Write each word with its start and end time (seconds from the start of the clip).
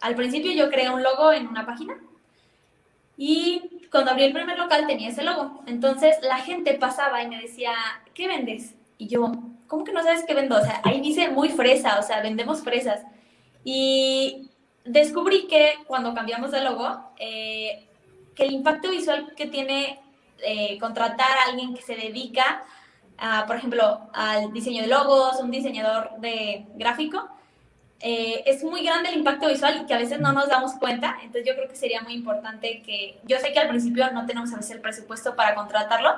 al 0.00 0.14
principio 0.14 0.52
yo 0.52 0.70
creé 0.70 0.90
un 0.90 1.02
logo 1.02 1.32
en 1.32 1.46
una 1.46 1.66
página 1.66 1.98
y 3.16 3.86
cuando 3.90 4.12
abrí 4.12 4.24
el 4.24 4.32
primer 4.32 4.58
local 4.58 4.86
tenía 4.86 5.10
ese 5.10 5.22
logo. 5.22 5.62
Entonces 5.66 6.16
la 6.22 6.38
gente 6.38 6.74
pasaba 6.74 7.22
y 7.22 7.28
me 7.28 7.40
decía, 7.40 7.72
¿qué 8.14 8.26
vendes? 8.26 8.74
Y 8.96 9.08
yo, 9.08 9.30
¿cómo 9.66 9.84
que 9.84 9.92
no 9.92 10.02
sabes 10.02 10.24
qué 10.26 10.34
vendo? 10.34 10.56
O 10.56 10.62
sea, 10.62 10.80
ahí 10.84 11.00
dice 11.00 11.28
muy 11.28 11.50
fresa, 11.50 11.98
o 11.98 12.02
sea, 12.02 12.22
vendemos 12.22 12.62
fresas. 12.62 13.02
Y 13.62 14.48
descubrí 14.84 15.46
que 15.48 15.74
cuando 15.86 16.14
cambiamos 16.14 16.50
de 16.50 16.62
logo, 16.62 17.12
eh, 17.18 17.86
que 18.34 18.44
el 18.44 18.52
impacto 18.52 18.90
visual 18.90 19.34
que 19.36 19.46
tiene 19.46 20.00
eh, 20.42 20.78
contratar 20.78 21.38
a 21.38 21.50
alguien 21.50 21.74
que 21.74 21.82
se 21.82 21.96
dedica, 21.96 22.64
a, 23.18 23.44
por 23.44 23.56
ejemplo, 23.56 24.08
al 24.14 24.50
diseño 24.52 24.80
de 24.80 24.88
logos, 24.88 25.40
un 25.40 25.50
diseñador 25.50 26.12
de 26.20 26.64
gráfico, 26.76 27.28
eh, 28.00 28.42
es 28.46 28.64
muy 28.64 28.82
grande 28.84 29.10
el 29.10 29.18
impacto 29.18 29.48
visual 29.48 29.80
y 29.82 29.86
que 29.86 29.94
a 29.94 29.98
veces 29.98 30.20
no 30.20 30.32
nos 30.32 30.48
damos 30.48 30.72
cuenta. 30.74 31.18
Entonces 31.22 31.44
yo 31.46 31.54
creo 31.54 31.68
que 31.68 31.76
sería 31.76 32.00
muy 32.02 32.14
importante 32.14 32.82
que, 32.82 33.18
yo 33.24 33.38
sé 33.38 33.52
que 33.52 33.58
al 33.58 33.68
principio 33.68 34.10
no 34.12 34.26
tenemos 34.26 34.52
a 34.52 34.56
veces 34.56 34.72
el 34.72 34.80
presupuesto 34.80 35.36
para 35.36 35.54
contratarlo, 35.54 36.14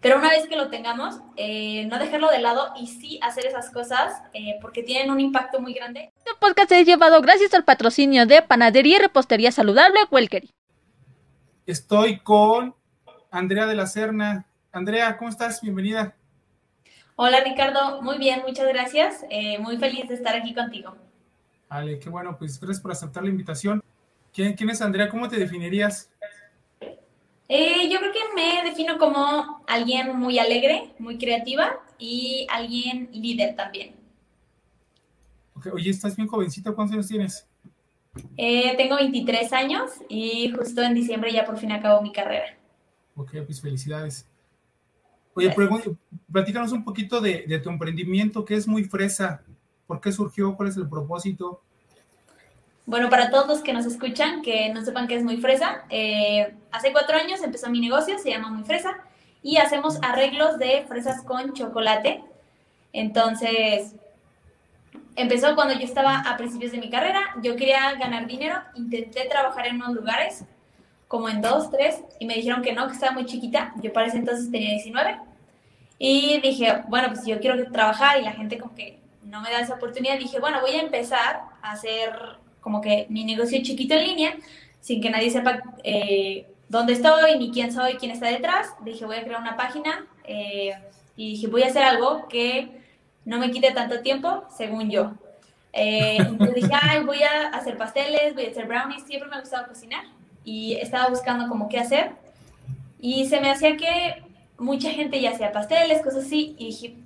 pero 0.00 0.18
una 0.18 0.28
vez 0.28 0.46
que 0.46 0.56
lo 0.56 0.68
tengamos, 0.68 1.16
eh, 1.36 1.86
no 1.86 1.98
dejarlo 1.98 2.30
de 2.30 2.38
lado 2.38 2.72
y 2.80 2.86
sí 2.86 3.18
hacer 3.22 3.46
esas 3.46 3.70
cosas 3.70 4.22
porque 4.60 4.84
tienen 4.84 5.10
un 5.10 5.18
impacto 5.18 5.60
muy 5.60 5.74
grande. 5.74 6.12
Este 6.18 6.30
podcast 6.38 6.70
es 6.70 6.86
llevado 6.86 7.20
gracias 7.20 7.52
al 7.54 7.64
patrocinio 7.64 8.24
de 8.24 8.42
Panadería 8.42 8.98
y 8.98 9.00
Repostería 9.00 9.50
Saludable 9.50 9.98
Welkery. 10.10 10.50
Estoy 11.66 12.20
con 12.20 12.74
Andrea 13.30 13.66
de 13.66 13.74
la 13.74 13.86
Serna. 13.86 14.46
Andrea, 14.72 15.16
¿cómo 15.16 15.30
estás? 15.30 15.60
Bienvenida. 15.60 16.14
Hola 17.16 17.40
Ricardo, 17.40 18.00
muy 18.00 18.16
bien, 18.16 18.42
muchas 18.46 18.68
gracias. 18.68 19.24
Eh, 19.28 19.58
muy 19.58 19.76
feliz 19.76 20.08
de 20.08 20.14
estar 20.14 20.36
aquí 20.36 20.54
contigo. 20.54 20.96
Vale, 21.68 21.98
qué 21.98 22.08
bueno, 22.08 22.36
pues 22.38 22.58
gracias 22.58 22.80
por 22.80 22.92
aceptar 22.92 23.22
la 23.22 23.30
invitación. 23.30 23.82
¿Quién, 24.32 24.54
quién 24.54 24.70
es 24.70 24.80
Andrea? 24.80 25.08
¿Cómo 25.08 25.28
te 25.28 25.36
definirías? 25.36 26.10
Eh, 27.48 27.88
yo 27.90 27.98
creo 27.98 28.12
que 28.12 28.34
me 28.34 28.68
defino 28.68 28.98
como 28.98 29.62
alguien 29.66 30.16
muy 30.16 30.38
alegre, 30.38 30.94
muy 30.98 31.18
creativa 31.18 31.80
y 31.98 32.46
alguien 32.50 33.08
líder 33.12 33.56
también. 33.56 33.94
Okay. 35.54 35.72
Oye, 35.72 35.90
estás 35.90 36.14
bien 36.14 36.28
jovencita, 36.28 36.72
¿cuántos 36.72 36.94
años 36.94 37.08
tienes? 37.08 37.46
Eh, 38.36 38.76
tengo 38.76 38.96
23 38.96 39.52
años 39.52 39.90
y 40.08 40.50
justo 40.50 40.82
en 40.82 40.94
diciembre 40.94 41.32
ya 41.32 41.44
por 41.44 41.58
fin 41.58 41.72
acabo 41.72 42.02
mi 42.02 42.12
carrera. 42.12 42.56
Ok, 43.16 43.32
pues 43.46 43.60
felicidades. 43.60 44.28
Oye, 45.34 45.54
platícanos 46.30 46.72
un 46.72 46.84
poquito 46.84 47.20
de, 47.20 47.60
tu 47.62 47.70
emprendimiento, 47.70 48.44
que 48.44 48.54
es 48.54 48.66
muy 48.66 48.84
fresa. 48.84 49.42
¿Por 49.88 50.02
qué 50.02 50.12
surgió? 50.12 50.54
¿Cuál 50.54 50.68
es 50.68 50.76
el 50.76 50.86
propósito? 50.86 51.62
Bueno, 52.84 53.08
para 53.08 53.30
todos 53.30 53.48
los 53.48 53.60
que 53.62 53.72
nos 53.72 53.86
escuchan, 53.86 54.42
que 54.42 54.68
no 54.72 54.84
sepan 54.84 55.08
que 55.08 55.16
es 55.16 55.24
muy 55.24 55.38
fresa, 55.38 55.84
eh, 55.88 56.54
hace 56.70 56.92
cuatro 56.92 57.16
años 57.16 57.42
empezó 57.42 57.70
mi 57.70 57.80
negocio, 57.80 58.18
se 58.18 58.30
llama 58.30 58.50
Muy 58.50 58.64
Fresa, 58.64 58.98
y 59.42 59.56
hacemos 59.56 59.98
arreglos 60.02 60.58
de 60.58 60.84
fresas 60.86 61.22
con 61.22 61.54
chocolate. 61.54 62.22
Entonces, 62.92 63.94
empezó 65.16 65.54
cuando 65.54 65.72
yo 65.72 65.86
estaba 65.86 66.20
a 66.20 66.36
principios 66.36 66.72
de 66.72 66.78
mi 66.78 66.90
carrera, 66.90 67.34
yo 67.42 67.56
quería 67.56 67.94
ganar 67.94 68.26
dinero, 68.26 68.56
intenté 68.74 69.26
trabajar 69.26 69.68
en 69.68 69.76
unos 69.76 69.94
lugares, 69.94 70.44
como 71.08 71.30
en 71.30 71.40
dos, 71.40 71.70
tres, 71.70 72.02
y 72.20 72.26
me 72.26 72.34
dijeron 72.34 72.60
que 72.60 72.74
no, 72.74 72.86
que 72.88 72.92
estaba 72.92 73.12
muy 73.12 73.24
chiquita, 73.24 73.72
yo 73.82 73.90
para 73.90 74.08
ese 74.08 74.18
entonces 74.18 74.50
tenía 74.50 74.70
19, 74.70 75.18
y 75.98 76.40
dije, 76.42 76.82
bueno, 76.88 77.08
pues 77.08 77.24
yo 77.24 77.40
quiero 77.40 77.70
trabajar 77.72 78.20
y 78.20 78.24
la 78.24 78.32
gente 78.32 78.58
como 78.58 78.74
que 78.74 78.98
no 79.28 79.40
me 79.40 79.50
da 79.50 79.60
esa 79.60 79.74
oportunidad, 79.74 80.18
dije, 80.18 80.40
bueno, 80.40 80.60
voy 80.60 80.72
a 80.72 80.80
empezar 80.80 81.42
a 81.62 81.72
hacer 81.72 82.10
como 82.60 82.80
que 82.80 83.06
mi 83.08 83.24
negocio 83.24 83.62
chiquito 83.62 83.94
en 83.94 84.04
línea, 84.04 84.36
sin 84.80 85.00
que 85.00 85.10
nadie 85.10 85.30
sepa 85.30 85.62
eh, 85.84 86.46
dónde 86.68 86.94
estoy, 86.94 87.38
ni 87.38 87.50
quién 87.50 87.72
soy, 87.72 87.94
quién 87.94 88.10
está 88.10 88.28
detrás, 88.28 88.74
dije, 88.84 89.04
voy 89.04 89.16
a 89.16 89.24
crear 89.24 89.40
una 89.40 89.56
página, 89.56 90.06
eh, 90.24 90.72
y 91.16 91.32
dije, 91.32 91.46
voy 91.46 91.62
a 91.62 91.66
hacer 91.66 91.82
algo 91.82 92.28
que 92.28 92.70
no 93.24 93.38
me 93.38 93.50
quite 93.50 93.72
tanto 93.72 94.00
tiempo, 94.00 94.44
según 94.56 94.90
yo. 94.90 95.12
Eh, 95.72 96.16
entonces 96.18 96.54
dije, 96.54 96.72
ay, 96.80 97.04
voy 97.04 97.22
a 97.22 97.48
hacer 97.48 97.76
pasteles, 97.76 98.34
voy 98.34 98.46
a 98.46 98.50
hacer 98.50 98.66
brownies, 98.66 99.04
siempre 99.04 99.28
me 99.28 99.36
ha 99.36 99.40
gustado 99.40 99.68
cocinar 99.68 100.04
y 100.44 100.74
estaba 100.74 101.08
buscando 101.08 101.46
como 101.48 101.68
qué 101.68 101.78
hacer 101.78 102.12
y 102.98 103.26
se 103.26 103.40
me 103.40 103.50
hacía 103.50 103.76
que 103.76 104.22
mucha 104.58 104.90
gente 104.90 105.20
ya 105.20 105.30
hacía 105.30 105.52
pasteles, 105.52 106.02
cosas 106.02 106.24
así 106.24 106.56
y 106.58 106.66
dije, 106.66 106.96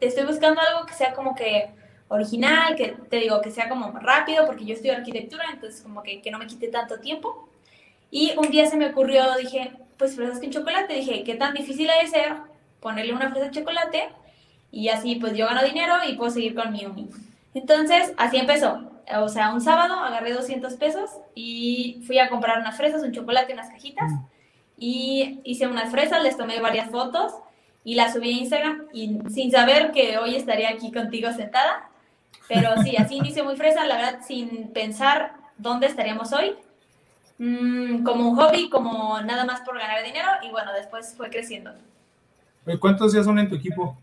te 0.00 0.06
estoy 0.06 0.24
buscando 0.24 0.60
algo 0.60 0.86
que 0.86 0.94
sea 0.94 1.12
como 1.14 1.34
que 1.34 1.70
original, 2.08 2.76
que 2.76 2.96
te 3.10 3.16
digo, 3.16 3.40
que 3.40 3.50
sea 3.50 3.68
como 3.68 3.90
rápido 3.98 4.46
porque 4.46 4.64
yo 4.64 4.74
estudio 4.74 4.94
arquitectura, 4.94 5.44
entonces 5.52 5.82
como 5.82 6.02
que, 6.02 6.22
que 6.22 6.30
no 6.30 6.38
me 6.38 6.46
quite 6.46 6.68
tanto 6.68 7.00
tiempo. 7.00 7.48
Y 8.10 8.32
un 8.38 8.50
día 8.50 8.66
se 8.66 8.76
me 8.76 8.86
ocurrió, 8.86 9.34
dije, 9.36 9.72
pues 9.98 10.14
fresas 10.14 10.38
con 10.38 10.50
chocolate, 10.50 10.94
dije, 10.94 11.24
¿qué 11.24 11.34
tan 11.34 11.54
difícil 11.54 11.90
ha 11.90 11.98
de 11.98 12.06
ser 12.06 12.36
ponerle 12.80 13.12
una 13.12 13.30
fresa 13.30 13.46
de 13.46 13.50
chocolate? 13.50 14.08
y 14.76 14.90
así 14.90 15.16
pues 15.16 15.34
yo 15.34 15.46
gano 15.46 15.62
dinero 15.64 15.94
y 16.06 16.16
puedo 16.16 16.30
seguir 16.30 16.54
con 16.54 16.70
mi 16.70 16.84
uni. 16.84 17.08
Entonces, 17.54 18.12
así 18.18 18.36
empezó. 18.36 18.90
O 19.18 19.28
sea, 19.28 19.54
un 19.54 19.62
sábado 19.62 19.94
agarré 19.94 20.32
200 20.32 20.74
pesos 20.74 21.10
y 21.34 22.02
fui 22.06 22.18
a 22.18 22.28
comprar 22.28 22.58
unas 22.58 22.76
fresas, 22.76 23.02
un 23.02 23.12
chocolate, 23.12 23.54
unas 23.54 23.70
cajitas 23.70 24.12
mm. 24.12 24.24
y 24.76 25.40
hice 25.44 25.66
unas 25.66 25.90
fresas, 25.90 26.22
les 26.22 26.36
tomé 26.36 26.60
varias 26.60 26.90
fotos 26.90 27.32
y 27.86 27.94
las 27.94 28.14
subí 28.14 28.30
a 28.30 28.38
Instagram 28.40 28.86
y 28.92 29.16
sin 29.30 29.52
saber 29.52 29.92
que 29.92 30.18
hoy 30.18 30.34
estaría 30.34 30.70
aquí 30.70 30.90
contigo 30.90 31.32
sentada. 31.32 31.88
Pero 32.48 32.82
sí, 32.82 32.96
así 32.96 33.14
inició 33.18 33.44
muy 33.44 33.56
fresa, 33.56 33.86
la 33.86 33.94
verdad, 33.94 34.20
sin 34.26 34.72
pensar 34.72 35.36
dónde 35.56 35.86
estaríamos 35.86 36.32
hoy. 36.32 36.56
Mm, 37.38 38.02
como 38.02 38.28
un 38.28 38.36
hobby, 38.36 38.68
como 38.70 39.20
nada 39.20 39.44
más 39.44 39.60
por 39.60 39.78
ganar 39.78 40.02
dinero 40.04 40.26
y 40.42 40.50
bueno, 40.50 40.72
después 40.72 41.14
fue 41.16 41.30
creciendo. 41.30 41.74
¿Cuántos 42.80 43.12
días 43.12 43.24
son 43.24 43.38
en 43.38 43.48
tu 43.48 43.54
equipo? 43.54 43.96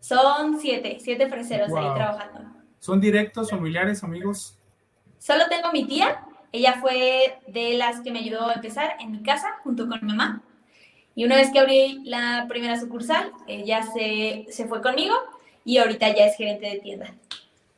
Son 0.00 0.60
siete, 0.60 0.98
siete 1.00 1.30
freseros 1.30 1.72
ahí 1.74 1.94
trabajando. 1.94 2.40
¿Son 2.78 3.00
directos, 3.00 3.48
familiares, 3.48 4.04
amigos? 4.04 4.54
Solo 5.18 5.44
tengo 5.48 5.72
mi 5.72 5.86
tía. 5.86 6.26
Ella 6.52 6.74
fue 6.78 7.38
de 7.46 7.72
las 7.78 8.02
que 8.02 8.12
me 8.12 8.18
ayudó 8.18 8.48
a 8.48 8.52
empezar 8.52 8.96
en 9.00 9.12
mi 9.12 9.22
casa 9.22 9.56
junto 9.62 9.88
con 9.88 9.98
mi 10.02 10.08
mamá. 10.08 10.42
Y 11.18 11.24
una 11.24 11.34
vez 11.34 11.50
que 11.50 11.58
abrí 11.58 12.00
la 12.04 12.46
primera 12.48 12.78
sucursal, 12.78 13.32
ella 13.48 13.82
se, 13.82 14.46
se 14.50 14.68
fue 14.68 14.80
conmigo 14.80 15.16
y 15.64 15.78
ahorita 15.78 16.14
ya 16.14 16.26
es 16.26 16.36
gerente 16.36 16.66
de 16.66 16.78
tienda. 16.78 17.12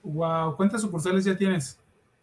Wow, 0.03 0.59
¿cuántas 0.59 0.83
sucursales 0.83 1.25
ya 1.25 1.35
tienes? 1.35 1.79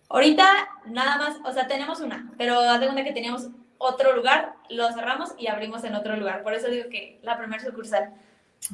Ahorita 0.09 0.45
nada 0.85 1.17
más, 1.17 1.37
o 1.43 1.51
sea, 1.51 1.65
tenemos 1.65 2.01
una, 2.01 2.31
pero 2.37 2.59
haz 2.59 2.79
de 2.79 2.85
cuenta 2.85 3.03
que 3.03 3.13
teníamos 3.13 3.47
otro 3.79 4.15
lugar, 4.15 4.57
lo 4.69 4.91
cerramos 4.91 5.31
y 5.39 5.47
abrimos 5.47 5.83
en 5.85 5.95
otro 5.95 6.15
lugar. 6.15 6.43
Por 6.43 6.53
eso 6.53 6.67
digo 6.67 6.87
que 6.87 7.19
la 7.23 7.35
primera 7.35 7.63
sucursal. 7.63 8.13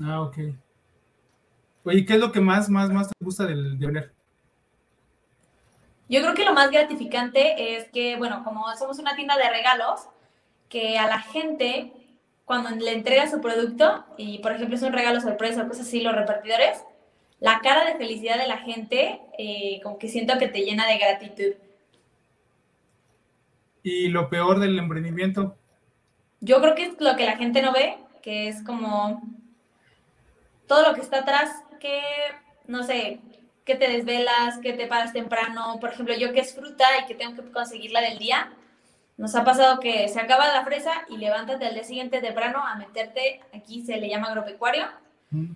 Ah, 0.03 0.19
ok. 0.23 0.37
Oye, 1.85 2.05
¿qué 2.05 2.15
es 2.15 2.19
lo 2.19 2.33
que 2.33 2.41
más, 2.41 2.67
más, 2.67 2.89
más 2.89 3.07
te 3.07 3.23
gusta 3.23 3.45
del, 3.45 3.79
de 3.79 3.85
vender? 3.85 4.13
Yo 6.09 6.21
creo 6.21 6.33
que 6.33 6.43
lo 6.43 6.53
más 6.53 6.71
gratificante 6.71 7.77
es 7.77 7.89
que, 7.91 8.17
bueno, 8.17 8.43
como 8.43 8.65
somos 8.75 8.99
una 8.99 9.15
tienda 9.15 9.37
de 9.37 9.49
regalos, 9.49 10.09
que 10.67 10.97
a 10.97 11.07
la 11.07 11.19
gente, 11.19 11.93
cuando 12.45 12.69
le 12.71 12.91
entrega 12.91 13.29
su 13.29 13.41
producto, 13.41 14.05
y 14.17 14.39
por 14.39 14.51
ejemplo 14.51 14.75
es 14.75 14.81
un 14.81 14.93
regalo 14.93 15.21
sorpresa 15.21 15.63
o 15.63 15.67
cosas 15.67 15.87
así, 15.87 16.01
los 16.01 16.15
repartidores, 16.15 16.83
la 17.39 17.59
cara 17.59 17.85
de 17.85 17.95
felicidad 17.95 18.37
de 18.37 18.47
la 18.47 18.57
gente, 18.57 19.21
eh, 19.37 19.79
como 19.83 19.97
que 19.97 20.07
siento 20.07 20.37
que 20.37 20.47
te 20.47 20.63
llena 20.63 20.87
de 20.87 20.97
gratitud. 20.97 21.53
¿Y 23.83 24.07
lo 24.07 24.29
peor 24.29 24.59
del 24.59 24.79
emprendimiento? 24.79 25.57
Yo 26.39 26.61
creo 26.61 26.75
que 26.75 26.83
es 26.85 27.01
lo 27.01 27.15
que 27.15 27.25
la 27.25 27.37
gente 27.37 27.61
no 27.61 27.73
ve, 27.73 27.97
que 28.21 28.47
es 28.47 28.63
como 28.63 29.21
todo 30.67 30.87
lo 30.87 30.93
que 30.93 31.01
está 31.01 31.19
atrás 31.19 31.63
que, 31.79 32.01
no 32.65 32.83
sé, 32.83 33.19
que 33.65 33.75
te 33.75 33.89
desvelas, 33.89 34.57
que 34.59 34.73
te 34.73 34.87
paras 34.87 35.13
temprano. 35.13 35.79
Por 35.79 35.91
ejemplo, 35.91 36.15
yo 36.15 36.33
que 36.33 36.39
es 36.39 36.55
fruta 36.55 36.85
y 37.01 37.05
que 37.07 37.15
tengo 37.15 37.35
que 37.35 37.51
conseguirla 37.51 38.01
del 38.01 38.17
día, 38.17 38.53
nos 39.17 39.35
ha 39.35 39.43
pasado 39.43 39.79
que 39.79 40.07
se 40.09 40.19
acaba 40.19 40.47
la 40.47 40.63
fresa 40.63 40.91
y 41.09 41.17
levántate 41.17 41.65
al 41.65 41.75
día 41.75 41.83
siguiente 41.83 42.21
temprano 42.21 42.59
a 42.65 42.75
meterte, 42.75 43.41
aquí 43.53 43.85
se 43.85 43.97
le 43.97 44.09
llama 44.09 44.27
agropecuario, 44.27 44.85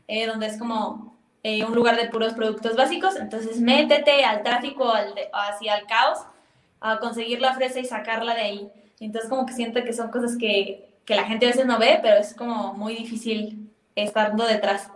eh, 0.07 0.25
donde 0.27 0.47
es 0.47 0.57
como 0.57 1.17
eh, 1.43 1.63
un 1.65 1.73
lugar 1.73 1.95
de 1.97 2.09
puros 2.09 2.33
productos 2.33 2.75
básicos. 2.75 3.15
Entonces, 3.15 3.59
métete 3.59 4.23
al 4.23 4.43
tráfico, 4.43 4.91
al 4.91 5.13
hacia 5.33 5.75
el 5.77 5.87
caos, 5.87 6.19
a 6.79 6.99
conseguir 6.99 7.41
la 7.41 7.53
fresa 7.53 7.79
y 7.79 7.85
sacarla 7.85 8.35
de 8.35 8.41
ahí. 8.41 8.71
Entonces, 8.99 9.29
como 9.29 9.45
que 9.45 9.53
siento 9.53 9.83
que 9.83 9.93
son 9.93 10.09
cosas 10.11 10.37
que, 10.37 10.99
que 11.05 11.15
la 11.15 11.25
gente 11.25 11.45
a 11.45 11.49
veces 11.49 11.65
no 11.65 11.79
ve, 11.79 11.99
pero 12.01 12.17
es 12.17 12.33
como 12.33 12.73
muy 12.73 12.95
difícil 12.95 13.71
estando 13.95 14.45
detrás. 14.45 14.91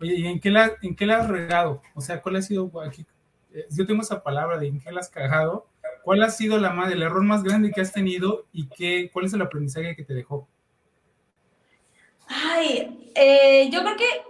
Oye, 0.00 0.14
¿y 0.14 0.26
en 0.26 0.40
qué, 0.40 0.50
la, 0.50 0.72
en 0.82 0.94
qué 0.94 1.06
la 1.06 1.18
has 1.18 1.28
regado? 1.28 1.82
O 1.94 2.00
sea, 2.00 2.22
¿cuál 2.22 2.36
ha 2.36 2.42
sido 2.42 2.70
aquí? 2.86 3.04
Eh, 3.52 3.66
yo 3.70 3.86
tengo 3.86 4.02
esa 4.02 4.22
palabra 4.22 4.58
de 4.58 4.68
en 4.68 4.80
qué 4.80 4.92
la 4.92 5.00
has 5.00 5.08
cagado. 5.08 5.66
¿Cuál 6.08 6.22
ha 6.22 6.30
sido 6.30 6.56
la 6.56 6.70
el 6.90 7.02
error 7.02 7.22
más 7.22 7.42
grande 7.42 7.70
que 7.70 7.82
has 7.82 7.92
tenido 7.92 8.46
y 8.50 8.66
qué, 8.70 9.10
cuál 9.12 9.26
es 9.26 9.34
el 9.34 9.42
aprendizaje 9.42 9.94
que 9.94 10.04
te 10.04 10.14
dejó? 10.14 10.48
Ay, 12.26 13.10
eh, 13.14 13.68
yo 13.70 13.82
creo 13.82 13.94
que 13.94 14.22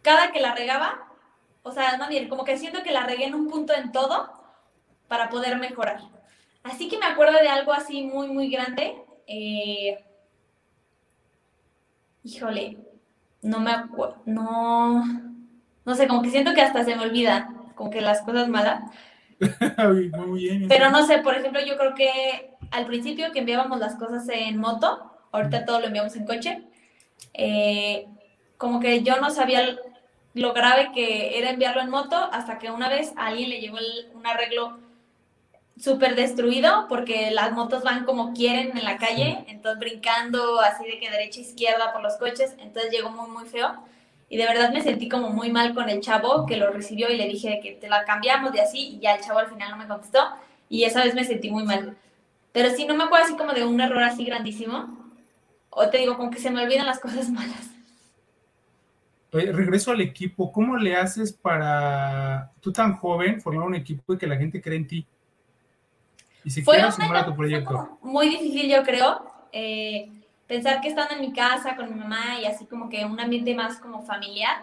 cada 0.00 0.32
que 0.32 0.40
la 0.40 0.54
regaba, 0.54 1.06
o 1.62 1.70
sea, 1.70 1.98
más 1.98 2.08
bien, 2.08 2.30
como 2.30 2.46
que 2.46 2.56
siento 2.56 2.82
que 2.82 2.92
la 2.92 3.04
regué 3.04 3.26
en 3.26 3.34
un 3.34 3.50
punto 3.50 3.74
en 3.74 3.92
todo, 3.92 4.32
para 5.06 5.28
poder 5.28 5.58
mejorar. 5.58 6.00
Así 6.62 6.88
que 6.88 6.96
me 6.96 7.04
acuerdo 7.04 7.38
de 7.40 7.48
algo 7.50 7.74
así 7.74 8.04
muy, 8.04 8.28
muy 8.28 8.48
grande. 8.48 8.96
Eh, 9.26 10.02
híjole, 12.24 12.78
no 13.42 13.60
me 13.60 13.72
acuerdo, 13.72 14.22
no, 14.24 15.04
no 15.84 15.94
sé, 15.94 16.08
como 16.08 16.22
que 16.22 16.30
siento 16.30 16.54
que 16.54 16.62
hasta 16.62 16.86
se 16.86 16.96
me 16.96 17.02
olvida, 17.02 17.52
como 17.74 17.90
que 17.90 18.00
las 18.00 18.22
cosas 18.22 18.48
malas. 18.48 18.90
muy 20.16 20.40
bien. 20.40 20.68
Pero 20.68 20.90
no 20.90 21.06
sé, 21.06 21.18
por 21.18 21.36
ejemplo, 21.36 21.60
yo 21.64 21.76
creo 21.76 21.94
que 21.94 22.50
al 22.70 22.86
principio 22.86 23.32
que 23.32 23.40
enviábamos 23.40 23.78
las 23.78 23.94
cosas 23.96 24.28
en 24.28 24.58
moto, 24.58 25.12
ahorita 25.32 25.64
todo 25.64 25.80
lo 25.80 25.86
enviamos 25.86 26.16
en 26.16 26.26
coche, 26.26 26.62
eh, 27.34 28.06
como 28.56 28.80
que 28.80 29.02
yo 29.02 29.20
no 29.20 29.30
sabía 29.30 29.78
lo 30.34 30.52
grave 30.52 30.90
que 30.94 31.38
era 31.38 31.50
enviarlo 31.50 31.80
en 31.80 31.90
moto 31.90 32.16
hasta 32.32 32.58
que 32.58 32.70
una 32.70 32.88
vez 32.88 33.12
a 33.16 33.26
alguien 33.26 33.50
le 33.50 33.60
llegó 33.60 33.78
un 34.14 34.26
arreglo 34.26 34.78
súper 35.76 36.16
destruido 36.16 36.86
porque 36.88 37.30
las 37.30 37.52
motos 37.52 37.82
van 37.84 38.04
como 38.04 38.34
quieren 38.34 38.76
en 38.76 38.84
la 38.84 38.98
calle, 38.98 39.44
entonces 39.46 39.78
brincando 39.78 40.60
así 40.60 40.84
de 40.84 40.98
que 40.98 41.10
derecha 41.10 41.40
izquierda 41.40 41.92
por 41.92 42.02
los 42.02 42.16
coches, 42.16 42.54
entonces 42.58 42.90
llegó 42.90 43.10
muy 43.10 43.30
muy 43.30 43.48
feo 43.48 43.76
y 44.28 44.36
de 44.36 44.44
verdad 44.44 44.72
me 44.72 44.82
sentí 44.82 45.08
como 45.08 45.30
muy 45.30 45.50
mal 45.50 45.74
con 45.74 45.88
el 45.88 46.00
chavo 46.00 46.44
que 46.44 46.56
lo 46.56 46.70
recibió 46.70 47.10
y 47.10 47.16
le 47.16 47.26
dije 47.26 47.60
que 47.62 47.72
te 47.72 47.88
la 47.88 48.04
cambiamos 48.04 48.52
de 48.52 48.60
así 48.60 48.96
y 48.96 48.98
ya 49.00 49.14
el 49.14 49.22
chavo 49.22 49.38
al 49.38 49.48
final 49.48 49.70
no 49.70 49.76
me 49.78 49.86
contestó 49.86 50.20
y 50.68 50.84
esa 50.84 51.02
vez 51.02 51.14
me 51.14 51.24
sentí 51.24 51.50
muy 51.50 51.64
mal. 51.64 51.96
Pero 52.52 52.70
sí, 52.70 52.86
no 52.86 52.94
me 52.94 53.04
acuerdo 53.04 53.26
así 53.26 53.36
como 53.36 53.52
de 53.52 53.64
un 53.64 53.80
error 53.80 54.02
así 54.02 54.24
grandísimo. 54.24 54.98
O 55.70 55.88
te 55.88 55.98
digo, 55.98 56.16
como 56.16 56.30
que 56.30 56.40
se 56.40 56.50
me 56.50 56.62
olvidan 56.62 56.86
las 56.86 57.00
cosas 57.00 57.30
malas. 57.30 57.70
regreso 59.32 59.92
al 59.92 60.00
equipo. 60.00 60.52
¿Cómo 60.52 60.76
le 60.76 60.96
haces 60.96 61.32
para, 61.32 62.52
tú 62.60 62.72
tan 62.72 62.96
joven, 62.96 63.40
formar 63.40 63.66
un 63.66 63.74
equipo 63.74 64.14
y 64.14 64.18
que 64.18 64.26
la 64.26 64.36
gente 64.36 64.60
cree 64.60 64.76
en 64.76 64.86
ti? 64.86 65.06
Y 66.44 66.50
si 66.50 66.64
quieres 66.64 66.94
sumar 66.94 67.16
a 67.16 67.26
tu 67.26 67.34
proyecto. 67.34 67.98
Muy 68.02 68.28
difícil, 68.28 68.70
yo 68.70 68.82
creo. 68.82 69.22
Eh, 69.52 70.10
pensar 70.48 70.80
que 70.80 70.88
estando 70.88 71.14
en 71.14 71.20
mi 71.20 71.32
casa 71.32 71.76
con 71.76 71.88
mi 71.92 72.00
mamá 72.00 72.40
y 72.40 72.46
así 72.46 72.64
como 72.64 72.88
que 72.88 73.04
un 73.04 73.20
ambiente 73.20 73.54
más 73.54 73.76
como 73.76 74.02
familiar, 74.02 74.62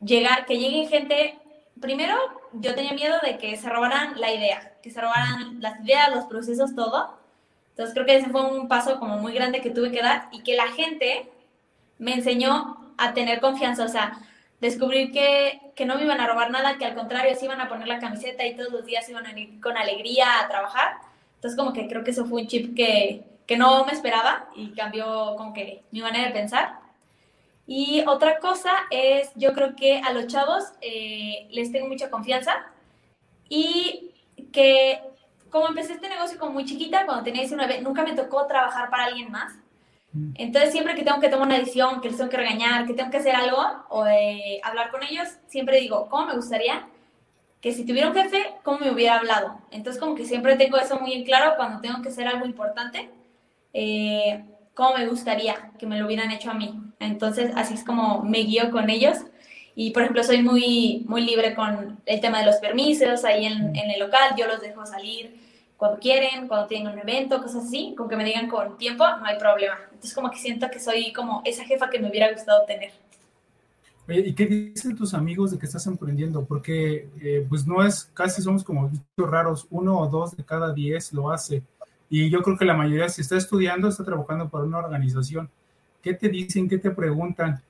llegar, 0.00 0.46
que 0.46 0.56
llegue 0.56 0.86
gente, 0.86 1.36
primero 1.80 2.16
yo 2.52 2.74
tenía 2.74 2.92
miedo 2.92 3.16
de 3.22 3.36
que 3.36 3.56
se 3.56 3.68
robaran 3.68 4.18
la 4.20 4.32
idea, 4.32 4.74
que 4.82 4.90
se 4.90 5.00
robaran 5.00 5.60
las 5.60 5.80
ideas, 5.80 6.14
los 6.14 6.24
procesos, 6.26 6.74
todo. 6.74 7.18
Entonces 7.70 7.92
creo 7.92 8.06
que 8.06 8.16
ese 8.16 8.30
fue 8.30 8.42
un 8.46 8.68
paso 8.68 9.00
como 9.00 9.18
muy 9.18 9.34
grande 9.34 9.60
que 9.60 9.70
tuve 9.70 9.90
que 9.90 10.00
dar 10.00 10.28
y 10.30 10.42
que 10.42 10.54
la 10.54 10.68
gente 10.68 11.28
me 11.98 12.14
enseñó 12.14 12.94
a 12.96 13.14
tener 13.14 13.40
confianza, 13.40 13.84
o 13.84 13.88
sea, 13.88 14.20
descubrir 14.60 15.10
que, 15.10 15.60
que 15.74 15.84
no 15.86 15.96
me 15.96 16.04
iban 16.04 16.20
a 16.20 16.28
robar 16.28 16.52
nada, 16.52 16.78
que 16.78 16.84
al 16.84 16.94
contrario 16.94 17.34
se 17.34 17.46
iban 17.46 17.60
a 17.60 17.68
poner 17.68 17.88
la 17.88 17.98
camiseta 17.98 18.46
y 18.46 18.54
todos 18.54 18.70
los 18.70 18.86
días 18.86 19.08
iban 19.08 19.26
a 19.26 19.36
ir 19.36 19.60
con 19.60 19.76
alegría 19.76 20.40
a 20.40 20.48
trabajar. 20.48 20.98
Entonces 21.34 21.58
como 21.58 21.72
que 21.72 21.88
creo 21.88 22.04
que 22.04 22.12
eso 22.12 22.26
fue 22.26 22.42
un 22.42 22.46
chip 22.46 22.76
que, 22.76 23.24
que 23.46 23.56
no 23.56 23.84
me 23.84 23.92
esperaba 23.92 24.48
y 24.54 24.72
cambió 24.72 25.34
como 25.36 25.52
que 25.52 25.82
mi 25.90 26.00
manera 26.00 26.28
de 26.28 26.34
pensar. 26.34 26.80
Y 27.66 28.04
otra 28.06 28.38
cosa 28.38 28.70
es, 28.90 29.32
yo 29.36 29.52
creo 29.54 29.74
que 29.74 30.00
a 30.00 30.12
los 30.12 30.26
chavos 30.26 30.64
eh, 30.80 31.46
les 31.50 31.72
tengo 31.72 31.88
mucha 31.88 32.10
confianza 32.10 32.66
y 33.48 34.12
que 34.52 35.00
como 35.50 35.68
empecé 35.68 35.92
este 35.92 36.08
negocio 36.08 36.36
como 36.38 36.52
muy 36.52 36.64
chiquita, 36.64 37.06
cuando 37.06 37.22
tenía 37.22 37.42
19, 37.42 37.80
nunca 37.80 38.02
me 38.02 38.14
tocó 38.14 38.44
trabajar 38.46 38.90
para 38.90 39.04
alguien 39.04 39.30
más. 39.30 39.54
Mm. 40.12 40.32
Entonces, 40.34 40.72
siempre 40.72 40.96
que 40.96 41.04
tengo 41.04 41.20
que 41.20 41.28
tomar 41.28 41.46
una 41.46 41.58
decisión, 41.58 42.00
que 42.00 42.08
les 42.08 42.16
tengo 42.16 42.28
que 42.28 42.36
regañar, 42.36 42.86
que 42.86 42.94
tengo 42.94 43.08
que 43.08 43.18
hacer 43.18 43.36
algo 43.36 43.62
o 43.88 44.04
eh, 44.06 44.60
hablar 44.64 44.90
con 44.90 45.04
ellos, 45.04 45.28
siempre 45.46 45.78
digo, 45.78 46.08
¿cómo 46.10 46.26
me 46.26 46.34
gustaría 46.34 46.88
que 47.60 47.72
si 47.72 47.86
tuviera 47.86 48.08
un 48.08 48.14
jefe, 48.14 48.56
cómo 48.64 48.80
me 48.80 48.90
hubiera 48.90 49.16
hablado? 49.16 49.56
Entonces, 49.70 50.00
como 50.00 50.16
que 50.16 50.24
siempre 50.26 50.56
tengo 50.56 50.76
eso 50.76 50.98
muy 50.98 51.12
en 51.12 51.24
claro 51.24 51.54
cuando 51.56 51.80
tengo 51.80 52.02
que 52.02 52.08
hacer 52.08 52.26
algo 52.26 52.46
importante 52.46 53.10
eh, 53.74 54.44
cómo 54.72 54.96
me 54.96 55.06
gustaría 55.06 55.72
que 55.78 55.86
me 55.86 55.98
lo 55.98 56.06
hubieran 56.06 56.30
hecho 56.30 56.50
a 56.50 56.54
mí. 56.54 56.80
Entonces, 57.00 57.52
así 57.56 57.74
es 57.74 57.84
como 57.84 58.22
me 58.22 58.38
guío 58.38 58.70
con 58.70 58.88
ellos. 58.88 59.18
Y, 59.74 59.90
por 59.90 60.02
ejemplo, 60.02 60.22
soy 60.22 60.40
muy, 60.42 61.04
muy 61.06 61.22
libre 61.22 61.54
con 61.54 61.98
el 62.06 62.20
tema 62.20 62.38
de 62.38 62.46
los 62.46 62.56
permisos 62.56 63.24
ahí 63.24 63.46
en, 63.46 63.74
en 63.76 63.90
el 63.90 63.98
local. 63.98 64.34
Yo 64.38 64.46
los 64.46 64.60
dejo 64.60 64.86
salir 64.86 65.36
cuando 65.76 65.98
quieren, 65.98 66.46
cuando 66.46 66.68
tienen 66.68 66.92
un 66.92 66.98
evento, 66.98 67.42
cosas 67.42 67.66
así. 67.66 67.94
Con 67.96 68.08
que 68.08 68.16
me 68.16 68.24
digan 68.24 68.48
con 68.48 68.78
tiempo, 68.78 69.04
no 69.04 69.26
hay 69.26 69.38
problema. 69.38 69.76
Entonces, 69.86 70.14
como 70.14 70.30
que 70.30 70.38
siento 70.38 70.68
que 70.70 70.78
soy 70.78 71.12
como 71.12 71.42
esa 71.44 71.64
jefa 71.64 71.90
que 71.90 71.98
me 71.98 72.08
hubiera 72.08 72.32
gustado 72.32 72.64
tener. 72.66 72.92
Oye, 74.06 74.20
¿y 74.20 74.34
qué 74.34 74.46
dicen 74.46 74.94
tus 74.94 75.14
amigos 75.14 75.50
de 75.50 75.58
que 75.58 75.66
estás 75.66 75.86
emprendiendo? 75.86 76.44
Porque, 76.44 77.08
eh, 77.20 77.44
pues, 77.48 77.66
no 77.66 77.84
es, 77.84 78.04
casi 78.14 78.42
somos 78.42 78.62
como 78.62 78.90
raros, 79.16 79.66
uno 79.70 79.98
o 79.98 80.06
dos 80.06 80.36
de 80.36 80.44
cada 80.44 80.72
diez 80.72 81.12
lo 81.12 81.30
hace. 81.30 81.62
Y 82.10 82.30
yo 82.30 82.42
creo 82.42 82.56
que 82.56 82.64
la 82.64 82.74
mayoría, 82.74 83.08
si 83.08 83.22
está 83.22 83.36
estudiando, 83.36 83.88
está 83.88 84.04
trabajando 84.04 84.48
para 84.48 84.64
una 84.64 84.78
organización. 84.78 85.50
¿Qué 86.02 86.14
te 86.14 86.28
dicen? 86.28 86.68
¿Qué 86.68 86.78
te 86.78 86.90
preguntan? 86.90 87.62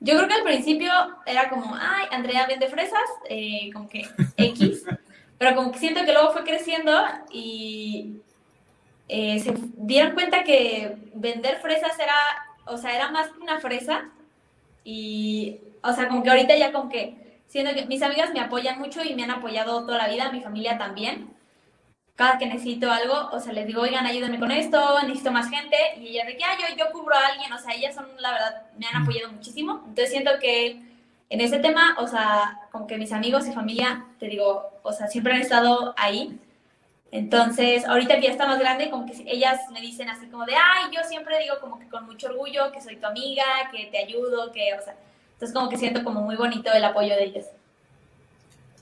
Yo 0.00 0.16
creo 0.16 0.28
que 0.28 0.34
al 0.34 0.42
principio 0.42 0.90
era 1.24 1.48
como, 1.48 1.74
ay, 1.74 2.06
Andrea 2.10 2.46
vende 2.46 2.68
fresas, 2.68 3.00
eh, 3.28 3.70
como 3.72 3.88
que 3.88 4.06
X, 4.36 4.84
pero 5.38 5.56
como 5.56 5.72
que 5.72 5.78
siento 5.78 6.04
que 6.04 6.12
luego 6.12 6.32
fue 6.32 6.44
creciendo 6.44 6.92
y 7.32 8.16
eh, 9.08 9.40
se 9.40 9.54
dieron 9.76 10.12
cuenta 10.12 10.44
que 10.44 10.96
vender 11.14 11.58
fresas 11.60 11.98
era, 11.98 12.16
o 12.66 12.76
sea, 12.76 12.94
era 12.94 13.10
más 13.10 13.28
que 13.28 13.38
una 13.38 13.60
fresa 13.60 14.10
y, 14.84 15.58
o 15.82 15.92
sea, 15.94 16.08
como 16.08 16.22
que 16.22 16.30
ahorita 16.30 16.54
ya 16.54 16.70
como 16.70 16.90
que 16.90 17.40
siento 17.46 17.72
que 17.74 17.86
mis 17.86 18.02
amigas 18.02 18.30
me 18.34 18.40
apoyan 18.40 18.78
mucho 18.78 19.02
y 19.02 19.14
me 19.14 19.24
han 19.24 19.30
apoyado 19.30 19.86
toda 19.86 19.96
la 19.96 20.08
vida, 20.08 20.30
mi 20.30 20.42
familia 20.42 20.76
también 20.76 21.33
cada 22.16 22.38
que 22.38 22.46
necesito 22.46 22.90
algo, 22.90 23.28
o 23.32 23.40
sea, 23.40 23.52
les 23.52 23.66
digo, 23.66 23.82
oigan, 23.82 24.06
ayúdenme 24.06 24.38
con 24.38 24.50
esto, 24.52 25.02
necesito 25.02 25.32
más 25.32 25.50
gente, 25.50 25.76
y 26.00 26.08
ellas 26.08 26.26
de 26.26 26.36
que, 26.36 26.44
ah, 26.44 26.56
yo, 26.58 26.76
yo 26.76 26.92
cubro 26.92 27.14
a 27.16 27.26
alguien, 27.26 27.52
o 27.52 27.58
sea, 27.58 27.74
ellas 27.74 27.94
son, 27.94 28.06
la 28.18 28.32
verdad, 28.32 28.62
me 28.78 28.86
han 28.86 29.02
apoyado 29.02 29.32
muchísimo. 29.32 29.82
Entonces 29.86 30.10
siento 30.10 30.30
que 30.40 30.80
en 31.28 31.40
ese 31.40 31.58
tema, 31.58 31.96
o 31.98 32.06
sea, 32.06 32.60
como 32.70 32.86
que 32.86 32.98
mis 32.98 33.12
amigos 33.12 33.48
y 33.48 33.52
familia, 33.52 34.04
te 34.20 34.26
digo, 34.26 34.70
o 34.82 34.92
sea, 34.92 35.08
siempre 35.08 35.34
han 35.34 35.40
estado 35.40 35.94
ahí. 35.96 36.38
Entonces, 37.10 37.84
ahorita 37.84 38.16
que 38.16 38.26
ya 38.26 38.32
está 38.32 38.46
más 38.46 38.58
grande, 38.58 38.90
como 38.90 39.06
que 39.06 39.12
ellas 39.26 39.60
me 39.72 39.80
dicen 39.80 40.08
así 40.08 40.26
como 40.26 40.44
de, 40.44 40.54
ay, 40.54 40.92
yo 40.94 41.02
siempre 41.08 41.38
digo 41.40 41.60
como 41.60 41.78
que 41.78 41.88
con 41.88 42.06
mucho 42.06 42.28
orgullo 42.28 42.70
que 42.72 42.80
soy 42.80 42.96
tu 42.96 43.06
amiga, 43.06 43.44
que 43.72 43.86
te 43.86 43.98
ayudo, 43.98 44.52
que, 44.52 44.74
o 44.74 44.82
sea, 44.82 44.96
entonces 45.32 45.54
como 45.54 45.68
que 45.68 45.76
siento 45.76 46.04
como 46.04 46.20
muy 46.20 46.36
bonito 46.36 46.72
el 46.72 46.84
apoyo 46.84 47.14
de 47.16 47.24
ellos. 47.24 47.46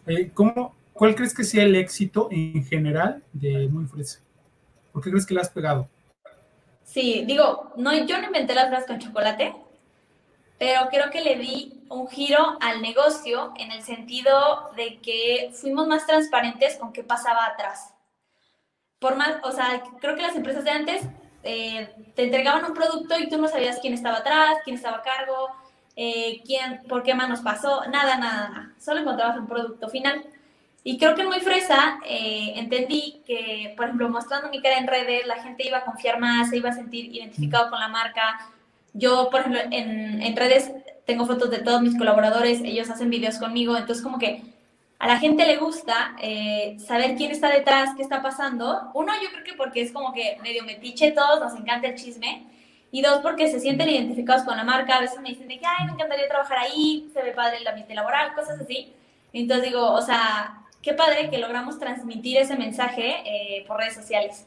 Eh, 0.07 0.31
¿Cómo, 0.35 0.75
¿Cuál 0.93 1.15
crees 1.15 1.35
que 1.35 1.45
sea 1.45 1.65
el 1.65 1.75
éxito 1.75 2.29
en 2.31 2.65
general 2.65 3.23
de 3.33 3.69
Muy 3.69 3.87
Fresa? 3.87 4.21
¿Por 4.93 5.03
qué 5.03 5.11
crees 5.11 5.27
que 5.27 5.35
le 5.35 5.41
has 5.41 5.51
pegado? 5.51 5.89
Sí, 6.85 7.25
digo, 7.27 7.73
no, 7.77 7.95
yo 8.05 8.19
no 8.19 8.27
inventé 8.27 8.55
las 8.55 8.69
fresas 8.69 8.87
con 8.87 8.99
chocolate, 8.99 9.55
pero 10.59 10.89
creo 10.91 11.11
que 11.11 11.23
le 11.23 11.37
di 11.37 11.83
un 11.89 12.09
giro 12.09 12.59
al 12.61 12.83
negocio 12.83 13.53
en 13.57 13.73
el 13.73 13.83
sentido 13.83 14.71
de 14.77 14.99
que 14.99 15.51
fuimos 15.55 15.87
más 15.89 16.07
transparentes 16.07 16.77
con 16.77 16.93
qué 16.93 17.03
pasaba 17.03 17.47
atrás. 17.47 17.95
Por 18.99 19.17
más, 19.17 19.37
o 19.43 19.53
sea, 19.53 19.83
creo 20.01 20.15
que 20.15 20.23
las 20.23 20.37
empresas 20.37 20.65
de 20.65 20.71
antes 20.71 21.03
eh, 21.43 21.93
te 22.15 22.25
entregaban 22.25 22.65
un 22.65 22.75
producto 22.75 23.19
y 23.19 23.29
tú 23.29 23.39
no 23.39 23.49
sabías 23.49 23.79
quién 23.81 23.95
estaba 23.95 24.19
atrás, 24.19 24.59
quién 24.65 24.77
estaba 24.77 24.99
a 24.99 25.03
cargo, 25.03 25.49
eh, 25.97 26.43
quién, 26.45 26.83
por 26.89 27.03
qué 27.03 27.15
manos 27.15 27.41
pasó, 27.41 27.85
nada, 27.87 28.17
nada, 28.19 28.49
nada. 28.51 28.75
Solo 28.79 29.01
encontrabas 29.01 29.39
un 29.39 29.47
producto 29.47 29.89
final. 29.89 30.25
Y 30.85 30.99
creo 30.99 31.15
que 31.15 31.25
muy 31.25 31.41
fresa 31.41 32.01
eh, 32.09 32.55
entendí 32.57 33.23
que, 33.25 33.73
por 33.77 33.87
ejemplo, 33.87 34.09
mostrando 34.09 34.49
mi 34.49 34.61
cara 34.61 34.79
en 34.79 34.89
redes, 34.89 35.27
la 35.27 35.43
gente 35.43 35.67
iba 35.67 35.79
a 35.79 35.85
confiar 35.85 36.19
más, 36.19 36.51
se 36.51 36.57
iba 36.57 36.71
a 36.71 36.75
sentir 36.75 37.15
identificado 37.15 37.71
con 37.71 37.79
la 37.79 37.89
marca. 37.89 38.51
Yo, 38.93 39.29
por 39.31 39.41
ejemplo, 39.41 39.61
en, 39.71 40.21
en 40.21 40.37
redes 40.37 40.73
tengo 41.07 41.27
fotos 41.27 41.51
de 41.51 41.59
todos 41.59 41.83
mis 41.83 41.97
colaboradores, 41.97 42.61
ellos 42.65 42.91
hacen 42.91 43.11
videos 43.11 43.39
conmigo, 43.39 43.77
entonces 43.77 44.03
como 44.03 44.19
que 44.19 44.43
a 45.03 45.09
la 45.09 45.19
gente 45.19 45.45
le 45.45 45.57
gusta 45.57 46.15
eh, 46.23 46.77
saber 46.79 47.17
quién 47.17 47.33
está 47.33 47.49
detrás, 47.49 47.91
qué 47.97 48.03
está 48.03 48.23
pasando. 48.23 48.89
Uno, 48.95 49.13
yo 49.21 49.31
creo 49.33 49.43
que 49.43 49.55
porque 49.55 49.83
es 49.83 49.91
como 49.91 50.13
que 50.13 50.39
medio 50.45 50.63
metiche 50.63 51.11
todos, 51.11 51.41
nos 51.41 51.59
encanta 51.59 51.89
el 51.89 51.97
chisme. 51.97 52.47
Y 52.93 53.03
dos, 53.03 53.19
porque 53.21 53.49
se 53.49 53.59
sienten 53.59 53.89
identificados 53.89 54.45
con 54.45 54.57
la 54.57 54.63
marca. 54.63 54.99
A 54.99 55.01
veces 55.01 55.21
me 55.21 55.31
dicen 55.31 55.49
de 55.49 55.59
que, 55.59 55.67
ay, 55.67 55.87
me 55.87 55.93
encantaría 55.95 56.29
trabajar 56.29 56.59
ahí, 56.59 57.11
se 57.13 57.21
ve 57.21 57.33
padre 57.33 57.57
el 57.57 57.67
ambiente 57.67 57.95
laboral, 57.97 58.33
cosas 58.35 58.61
así. 58.61 58.93
Entonces 59.33 59.71
digo, 59.71 59.91
o 59.91 60.01
sea, 60.03 60.62
qué 60.83 60.93
padre 60.93 61.31
que 61.31 61.39
logramos 61.39 61.79
transmitir 61.79 62.37
ese 62.39 62.57
mensaje 62.57 63.15
eh, 63.25 63.65
por 63.67 63.79
redes 63.79 63.95
sociales. 63.95 64.47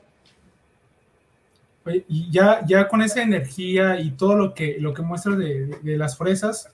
y 1.86 2.30
ya, 2.32 2.62
ya 2.65 2.88
con 2.88 3.01
esa 3.01 3.22
energía 3.22 4.00
y 4.00 4.12
todo 4.12 4.36
lo 4.36 4.54
que, 4.54 4.77
lo 4.80 4.94
que 4.94 5.01
muestras 5.01 5.38
de, 5.38 5.80
las 5.84 6.18
fresas, 6.18 6.70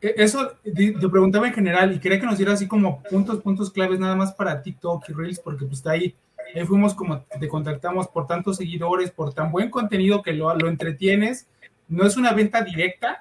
e, 0.00 0.14
eso 0.18 0.52
te 0.62 1.08
preguntaba 1.08 1.48
en 1.48 1.54
general 1.54 1.92
y 1.92 1.98
quería 1.98 2.20
que 2.20 2.26
nos 2.26 2.36
diera 2.36 2.52
así 2.52 2.68
como 2.68 3.02
puntos, 3.02 3.42
puntos 3.42 3.70
claves 3.70 3.98
nada 3.98 4.14
más 4.14 4.32
para 4.32 4.62
TikTok 4.62 5.08
y 5.08 5.12
Reels, 5.12 5.40
porque 5.40 5.64
pues 5.64 5.78
está 5.78 5.92
ahí, 5.92 6.14
ahí 6.54 6.64
fuimos 6.64 6.94
como 6.94 7.20
te 7.40 7.48
contactamos 7.48 8.06
por 8.08 8.26
tantos 8.26 8.58
seguidores, 8.58 9.10
por 9.10 9.32
tan 9.34 9.50
buen 9.50 9.70
contenido 9.70 10.22
que 10.22 10.32
lo, 10.32 10.54
lo 10.54 10.68
entretienes. 10.68 11.48
No 11.88 12.04
es 12.04 12.16
una 12.16 12.32
venta 12.32 12.62
directa, 12.62 13.18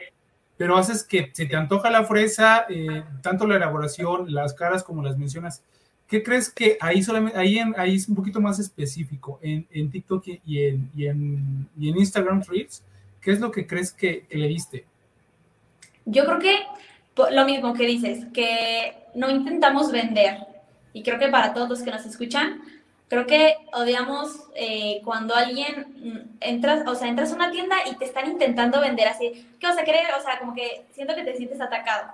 pero 0.58 0.78
haces 0.78 1.04
que 1.04 1.32
se 1.34 1.46
te 1.46 1.56
antoja 1.56 1.90
la 1.90 2.06
fresa, 2.06 2.66
eh, 2.70 3.04
tanto 3.22 3.46
la 3.46 3.58
elaboración, 3.58 4.34
las 4.34 4.54
caras 4.54 4.84
como 4.84 5.04
las 5.04 5.18
mencionas. 5.18 5.62
¿Qué 6.08 6.24
crees 6.24 6.50
que 6.50 6.78
ahí 6.80 7.02
solamente, 7.02 7.38
ahí, 7.38 7.60
ahí 7.78 7.96
es 7.96 8.08
un 8.08 8.16
poquito 8.16 8.40
más 8.40 8.60
específico 8.60 9.40
en, 9.42 9.68
en 9.72 9.90
TikTok 9.90 10.24
y 10.46 10.64
en, 10.64 10.92
y, 10.96 11.08
en, 11.08 11.68
y 11.78 11.90
en, 11.90 11.98
Instagram 11.98 12.44
Reels? 12.48 12.84
¿Qué 13.20 13.32
es 13.32 13.40
lo 13.40 13.52
que 13.52 13.66
crees 13.66 13.92
que, 13.92 14.26
que 14.30 14.38
le 14.38 14.48
diste? 14.48 14.86
Yo 16.06 16.26
creo 16.26 16.40
que 16.40 16.58
lo 17.32 17.46
mismo 17.46 17.74
que 17.74 17.88
dices, 17.88 18.26
que 18.34 18.96
no 19.16 19.30
intentamos 19.30 19.92
vender. 19.92 20.38
Y 20.94 21.02
creo 21.02 21.18
que 21.20 21.28
para 21.28 21.54
todos 21.54 21.68
los 21.68 21.82
que 21.82 21.92
nos 21.92 22.06
escuchan, 22.06 22.62
creo 23.08 23.28
que 23.28 23.58
odiamos 23.74 24.44
eh, 24.56 25.02
cuando 25.04 25.36
alguien 25.36 25.96
mm, 25.98 26.38
entras, 26.42 26.88
o 26.88 26.96
sea, 26.96 27.08
entras 27.08 27.32
a 27.32 27.36
una 27.36 27.52
tienda 27.52 27.76
y 27.90 27.96
te 27.96 28.06
están 28.06 28.30
intentando 28.30 28.82
vender 28.82 29.08
así, 29.08 29.48
¿qué 29.60 29.68
vas 29.68 29.78
a 29.78 29.84
querer? 29.84 30.06
O 30.18 30.22
sea, 30.22 30.40
como 30.40 30.54
que 30.54 30.86
siento 30.94 31.16
que 31.16 31.24
te 31.24 31.36
sientes 31.36 31.62
atacado. 31.62 32.14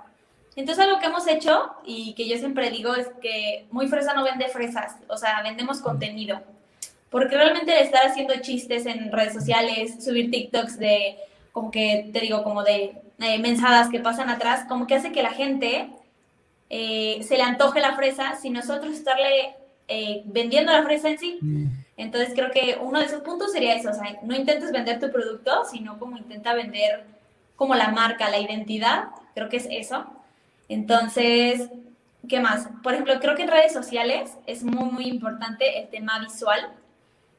Entonces, 0.54 0.84
algo 0.84 0.98
que 0.98 1.06
hemos 1.06 1.26
hecho 1.26 1.74
y 1.84 2.14
que 2.14 2.28
yo 2.28 2.36
siempre 2.36 2.70
digo 2.70 2.94
es 2.94 3.08
que 3.22 3.66
muy 3.70 3.88
fresa 3.88 4.12
no 4.12 4.22
vende 4.22 4.48
fresas, 4.48 4.96
o 5.08 5.16
sea, 5.16 5.42
vendemos 5.42 5.80
contenido. 5.80 6.42
Porque 7.10 7.36
realmente 7.36 7.80
estar 7.80 8.06
haciendo 8.06 8.34
chistes 8.40 8.86
en 8.86 9.12
redes 9.12 9.34
sociales, 9.34 10.02
subir 10.04 10.30
TikToks 10.30 10.78
de, 10.78 11.18
como 11.52 11.70
que 11.70 12.10
te 12.12 12.20
digo, 12.20 12.42
como 12.42 12.62
de 12.62 12.96
eh, 13.18 13.38
mensadas 13.38 13.88
que 13.88 14.00
pasan 14.00 14.28
atrás, 14.30 14.66
como 14.68 14.86
que 14.86 14.94
hace 14.94 15.12
que 15.12 15.22
la 15.22 15.32
gente 15.32 15.90
eh, 16.70 17.20
se 17.22 17.36
le 17.36 17.42
antoje 17.42 17.80
la 17.80 17.94
fresa 17.94 18.34
sin 18.36 18.54
nosotros 18.54 18.94
estarle 18.94 19.54
eh, 19.88 20.22
vendiendo 20.26 20.72
la 20.72 20.82
fresa 20.82 21.10
en 21.10 21.18
sí. 21.18 21.38
Mm. 21.40 21.66
Entonces 21.96 22.32
creo 22.34 22.50
que 22.50 22.78
uno 22.80 22.98
de 22.98 23.06
esos 23.06 23.22
puntos 23.22 23.52
sería 23.52 23.74
eso, 23.74 23.90
o 23.90 23.94
sea, 23.94 24.18
no 24.22 24.34
intentes 24.34 24.72
vender 24.72 24.98
tu 24.98 25.10
producto, 25.10 25.64
sino 25.70 25.98
como 25.98 26.16
intenta 26.16 26.54
vender 26.54 27.04
como 27.56 27.74
la 27.74 27.88
marca, 27.88 28.30
la 28.30 28.40
identidad, 28.40 29.08
creo 29.34 29.48
que 29.48 29.58
es 29.58 29.68
eso. 29.70 30.06
Entonces, 30.68 31.68
¿qué 32.28 32.40
más? 32.40 32.68
Por 32.82 32.94
ejemplo, 32.94 33.20
creo 33.20 33.36
que 33.36 33.42
en 33.42 33.48
redes 33.48 33.72
sociales 33.72 34.36
es 34.46 34.64
muy, 34.64 34.90
muy 34.90 35.04
importante 35.06 35.78
el 35.80 35.88
tema 35.88 36.18
visual. 36.18 36.72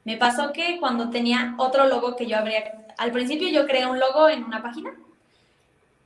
Me 0.05 0.17
pasó 0.17 0.53
que 0.53 0.79
cuando 0.79 1.09
tenía 1.09 1.55
otro 1.57 1.87
logo 1.87 2.15
que 2.15 2.27
yo 2.27 2.37
abría, 2.37 2.85
al 2.97 3.11
principio 3.11 3.49
yo 3.49 3.65
creé 3.65 3.85
un 3.85 3.99
logo 3.99 4.29
en 4.29 4.43
una 4.43 4.61
página 4.61 4.93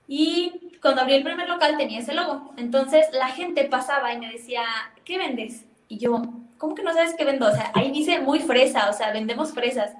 y 0.08 0.78
cuando 0.82 1.02
abrí 1.02 1.16
el 1.16 1.24
primer 1.24 1.50
local 1.50 1.78
tenía 1.78 2.00
ese 2.00 2.14
logo. 2.14 2.54
Entonces 2.58 3.08
la 3.12 3.30
gente 3.30 3.66
pasaba 3.66 4.14
y 4.14 4.20
me 4.20 4.32
decía, 4.32 4.64
¿qué 5.04 5.18
vendes? 5.18 5.66
Y 5.88 5.98
yo, 5.98 6.22
¿cómo 6.58 6.76
que 6.76 6.84
no 6.84 6.94
sabes 6.94 7.16
qué 7.18 7.26
vendo? 7.26 7.48
O 7.48 7.52
sea, 7.52 7.72
ahí 7.74 7.92
dice 7.92 8.20
muy 8.20 8.40
fresa, 8.40 8.90
o 8.90 8.94
sea, 8.94 9.12
vendemos 9.12 9.54
fresas. 9.54 9.92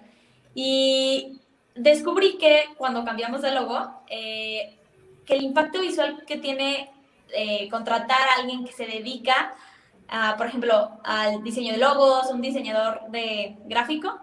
Y 0.54 1.40
descubrí 1.76 2.38
que 2.38 2.66
cuando 2.78 3.06
cambiamos 3.06 3.42
de 3.42 3.52
logo, 3.52 4.02
eh, 4.08 4.78
que 5.26 5.36
el 5.36 5.44
impacto 5.44 5.82
visual 5.82 6.24
que 6.26 6.38
tiene 6.38 6.90
eh, 7.34 7.70
contratar 7.70 8.30
a 8.30 8.42
alguien 8.42 8.66
que 8.66 8.72
se 8.72 8.86
dedica, 8.86 9.54
a, 10.08 10.38
por 10.38 10.48
ejemplo, 10.48 10.92
al 11.04 11.44
diseño 11.44 11.74
de 11.74 11.80
logos, 11.80 12.28
un 12.32 12.42
diseñador 12.42 13.02
de 13.10 13.58
gráfico, 13.66 14.20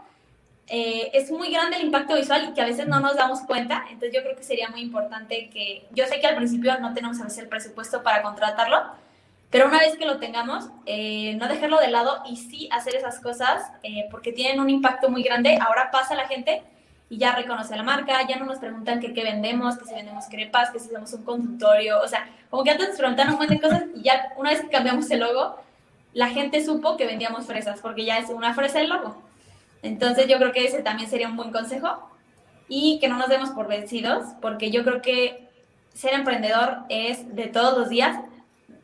eh, 0.66 1.10
es 1.12 1.30
muy 1.30 1.50
grande 1.50 1.76
el 1.76 1.84
impacto 1.84 2.16
visual 2.16 2.48
y 2.48 2.54
que 2.54 2.62
a 2.62 2.64
veces 2.64 2.86
no 2.88 3.00
nos 3.00 3.16
damos 3.16 3.40
cuenta. 3.42 3.84
Entonces 3.90 4.12
yo 4.14 4.22
creo 4.22 4.36
que 4.36 4.42
sería 4.42 4.68
muy 4.70 4.80
importante 4.80 5.50
que, 5.50 5.86
yo 5.92 6.06
sé 6.06 6.20
que 6.20 6.26
al 6.26 6.36
principio 6.36 6.78
no 6.80 6.94
tenemos 6.94 7.20
a 7.20 7.24
veces 7.24 7.38
el 7.40 7.48
presupuesto 7.48 8.02
para 8.02 8.22
contratarlo, 8.22 8.82
pero 9.54 9.68
una 9.68 9.78
vez 9.78 9.96
que 9.96 10.04
lo 10.04 10.18
tengamos, 10.18 10.68
eh, 10.84 11.36
no 11.36 11.46
dejarlo 11.46 11.78
de 11.78 11.86
lado 11.86 12.24
y 12.28 12.38
sí 12.38 12.68
hacer 12.72 12.96
esas 12.96 13.20
cosas 13.20 13.62
eh, 13.84 14.08
porque 14.10 14.32
tienen 14.32 14.58
un 14.58 14.68
impacto 14.68 15.08
muy 15.10 15.22
grande. 15.22 15.56
Ahora 15.64 15.92
pasa 15.92 16.16
la 16.16 16.26
gente 16.26 16.64
y 17.08 17.18
ya 17.18 17.36
reconoce 17.36 17.76
la 17.76 17.84
marca, 17.84 18.26
ya 18.26 18.36
no 18.36 18.46
nos 18.46 18.58
preguntan 18.58 18.98
que 18.98 19.14
qué 19.14 19.22
vendemos, 19.22 19.78
que 19.78 19.84
si 19.84 19.94
vendemos 19.94 20.24
crepas, 20.28 20.72
que 20.72 20.80
si 20.80 20.88
hacemos 20.88 21.12
un 21.12 21.22
consultorio, 21.22 22.00
o 22.00 22.08
sea, 22.08 22.28
como 22.50 22.64
que 22.64 22.72
antes 22.72 22.88
nos 22.88 22.98
preguntaban 22.98 23.34
un 23.34 23.38
montón 23.38 23.56
de 23.56 23.62
cosas 23.62 23.84
y 23.94 24.02
ya 24.02 24.32
una 24.36 24.50
vez 24.50 24.60
que 24.60 24.70
cambiamos 24.70 25.08
el 25.12 25.20
logo, 25.20 25.62
la 26.14 26.30
gente 26.30 26.64
supo 26.64 26.96
que 26.96 27.06
vendíamos 27.06 27.46
fresas 27.46 27.78
porque 27.80 28.04
ya 28.04 28.18
es 28.18 28.30
una 28.30 28.54
fresa 28.54 28.80
el 28.80 28.88
logo. 28.88 29.22
Entonces 29.84 30.26
yo 30.26 30.38
creo 30.38 30.50
que 30.50 30.66
ese 30.66 30.82
también 30.82 31.08
sería 31.08 31.28
un 31.28 31.36
buen 31.36 31.52
consejo 31.52 32.10
y 32.66 32.98
que 32.98 33.06
no 33.06 33.18
nos 33.18 33.28
demos 33.28 33.50
por 33.50 33.68
vencidos, 33.68 34.24
porque 34.42 34.72
yo 34.72 34.82
creo 34.82 35.00
que 35.00 35.48
ser 35.92 36.12
emprendedor 36.14 36.78
es 36.88 37.36
de 37.36 37.46
todos 37.46 37.78
los 37.78 37.88
días. 37.88 38.18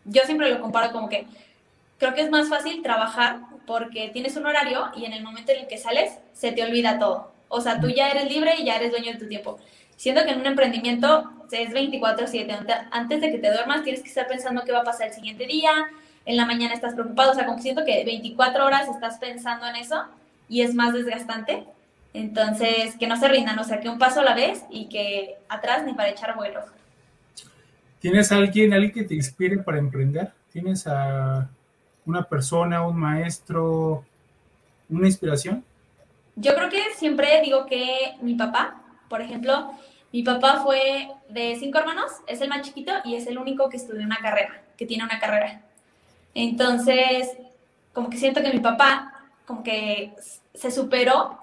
Yo 0.05 0.23
siempre 0.25 0.51
lo 0.51 0.61
comparo 0.61 0.93
como 0.93 1.09
que 1.09 1.27
creo 1.99 2.15
que 2.15 2.23
es 2.23 2.31
más 2.31 2.49
fácil 2.49 2.83
trabajar 2.83 3.41
porque 3.67 4.09
tienes 4.09 4.37
un 4.37 4.47
horario 4.47 4.91
y 4.97 5.05
en 5.05 5.13
el 5.13 5.23
momento 5.23 5.53
en 5.53 5.61
el 5.61 5.67
que 5.69 5.79
sales 5.79 6.19
se 6.33 6.53
te 6.53 6.63
olvida 6.65 6.99
todo. 6.99 7.33
O 7.49 7.61
sea, 7.61 7.81
tú 7.81 7.89
ya 7.89 8.09
eres 8.09 8.31
libre 8.33 8.55
y 8.59 8.65
ya 8.65 8.77
eres 8.77 8.91
dueño 8.91 9.13
de 9.13 9.19
tu 9.19 9.29
tiempo. 9.29 9.59
Siento 9.97 10.25
que 10.25 10.31
en 10.31 10.41
un 10.41 10.47
emprendimiento 10.47 11.31
es 11.51 11.71
24/7. 11.71 12.89
Antes 12.91 13.21
de 13.21 13.31
que 13.31 13.39
te 13.39 13.53
duermas 13.53 13.83
tienes 13.83 14.03
que 14.03 14.09
estar 14.09 14.27
pensando 14.27 14.63
qué 14.65 14.73
va 14.73 14.81
a 14.81 14.85
pasar 14.85 15.09
el 15.09 15.13
siguiente 15.13 15.47
día. 15.47 15.71
En 16.25 16.37
la 16.37 16.47
mañana 16.47 16.75
estás 16.75 16.95
preocupado. 16.95 17.33
O 17.33 17.35
sea, 17.35 17.45
como 17.45 17.57
que 17.57 17.63
siento 17.63 17.85
que 17.85 18.05
24 18.05 18.65
horas 18.65 18.89
estás 18.89 19.19
pensando 19.19 19.67
en 19.67 19.77
eso 19.77 20.05
y 20.49 20.63
es 20.63 20.75
más 20.75 20.95
desgastante. 20.95 21.65
Entonces, 22.15 22.97
que 22.99 23.07
no 23.07 23.17
se 23.17 23.29
rindan, 23.29 23.59
o 23.59 23.65
sea, 23.65 23.81
que 23.81 23.89
un 23.89 23.99
paso 23.99 24.21
a 24.21 24.25
la 24.25 24.35
vez 24.35 24.65
y 24.71 24.87
que 24.89 25.37
atrás 25.49 25.85
ni 25.85 25.93
para 25.93 26.09
echar 26.09 26.35
vuelo. 26.35 26.61
¿Tienes 28.01 28.33
alguien, 28.33 28.73
alguien 28.73 28.93
que 28.93 29.05
te 29.05 29.15
inspire 29.15 29.59
para 29.59 29.79
emprender? 29.79 30.33
¿Tienes 30.51 30.87
a 30.87 31.49
una 32.07 32.23
persona, 32.23 32.87
un 32.87 32.99
maestro, 32.99 34.05
una 34.89 35.07
inspiración? 35.07 35.63
Yo 36.35 36.55
creo 36.55 36.71
que 36.71 36.83
siempre 36.97 37.43
digo 37.43 37.67
que 37.67 38.15
mi 38.23 38.35
papá, 38.35 38.83
por 39.09 39.21
ejemplo, 39.21 39.73
mi 40.13 40.23
papá 40.23 40.63
fue 40.65 41.09
de 41.29 41.57
cinco 41.61 41.79
hermanos, 41.79 42.11
es 42.27 42.41
el 42.41 42.49
más 42.49 42.63
chiquito 42.63 42.91
y 43.05 43.17
es 43.17 43.27
el 43.27 43.37
único 43.37 43.69
que 43.69 43.77
estudió 43.77 44.03
una 44.03 44.17
carrera, 44.17 44.63
que 44.79 44.87
tiene 44.87 45.05
una 45.05 45.21
carrera. 45.21 45.61
Entonces, 46.35 47.29
como 47.93 48.09
que 48.09 48.17
siento 48.17 48.41
que 48.41 48.53
mi 48.53 48.61
papá, 48.61 49.13
como 49.45 49.63
que 49.63 50.15
se 50.55 50.71
superó 50.71 51.39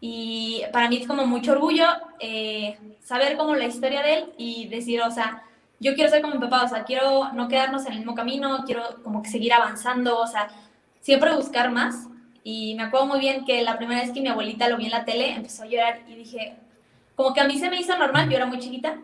y 0.00 0.62
para 0.70 0.90
mí 0.90 0.98
es 0.98 1.06
como 1.06 1.26
mucho 1.26 1.52
orgullo 1.52 1.86
eh, 2.20 2.78
saber 3.02 3.38
como 3.38 3.54
la 3.56 3.64
historia 3.64 4.02
de 4.02 4.14
él 4.14 4.32
y 4.36 4.68
decir, 4.68 5.00
o 5.00 5.10
sea, 5.10 5.42
yo 5.80 5.94
quiero 5.94 6.10
ser 6.10 6.22
como 6.22 6.34
mi 6.34 6.40
papá, 6.40 6.64
o 6.64 6.68
sea, 6.68 6.84
quiero 6.84 7.32
no 7.32 7.48
quedarnos 7.48 7.86
en 7.86 7.92
el 7.92 7.98
mismo 7.98 8.14
camino, 8.14 8.64
quiero 8.64 8.82
como 9.02 9.22
que 9.22 9.30
seguir 9.30 9.52
avanzando, 9.52 10.18
o 10.18 10.26
sea, 10.26 10.48
siempre 11.00 11.34
buscar 11.34 11.70
más. 11.70 12.08
Y 12.42 12.74
me 12.74 12.84
acuerdo 12.84 13.06
muy 13.06 13.20
bien 13.20 13.44
que 13.44 13.62
la 13.62 13.76
primera 13.76 14.02
vez 14.02 14.10
que 14.10 14.20
mi 14.20 14.28
abuelita 14.28 14.68
lo 14.68 14.76
vi 14.76 14.86
en 14.86 14.90
la 14.90 15.04
tele, 15.04 15.30
empezó 15.30 15.62
a 15.62 15.66
llorar 15.66 16.00
y 16.08 16.14
dije, 16.14 16.56
como 17.16 17.32
que 17.32 17.40
a 17.40 17.46
mí 17.46 17.58
se 17.58 17.70
me 17.70 17.80
hizo 17.80 17.96
normal, 17.96 18.28
yo 18.28 18.36
era 18.36 18.46
muy 18.46 18.58
chiquita. 18.58 18.98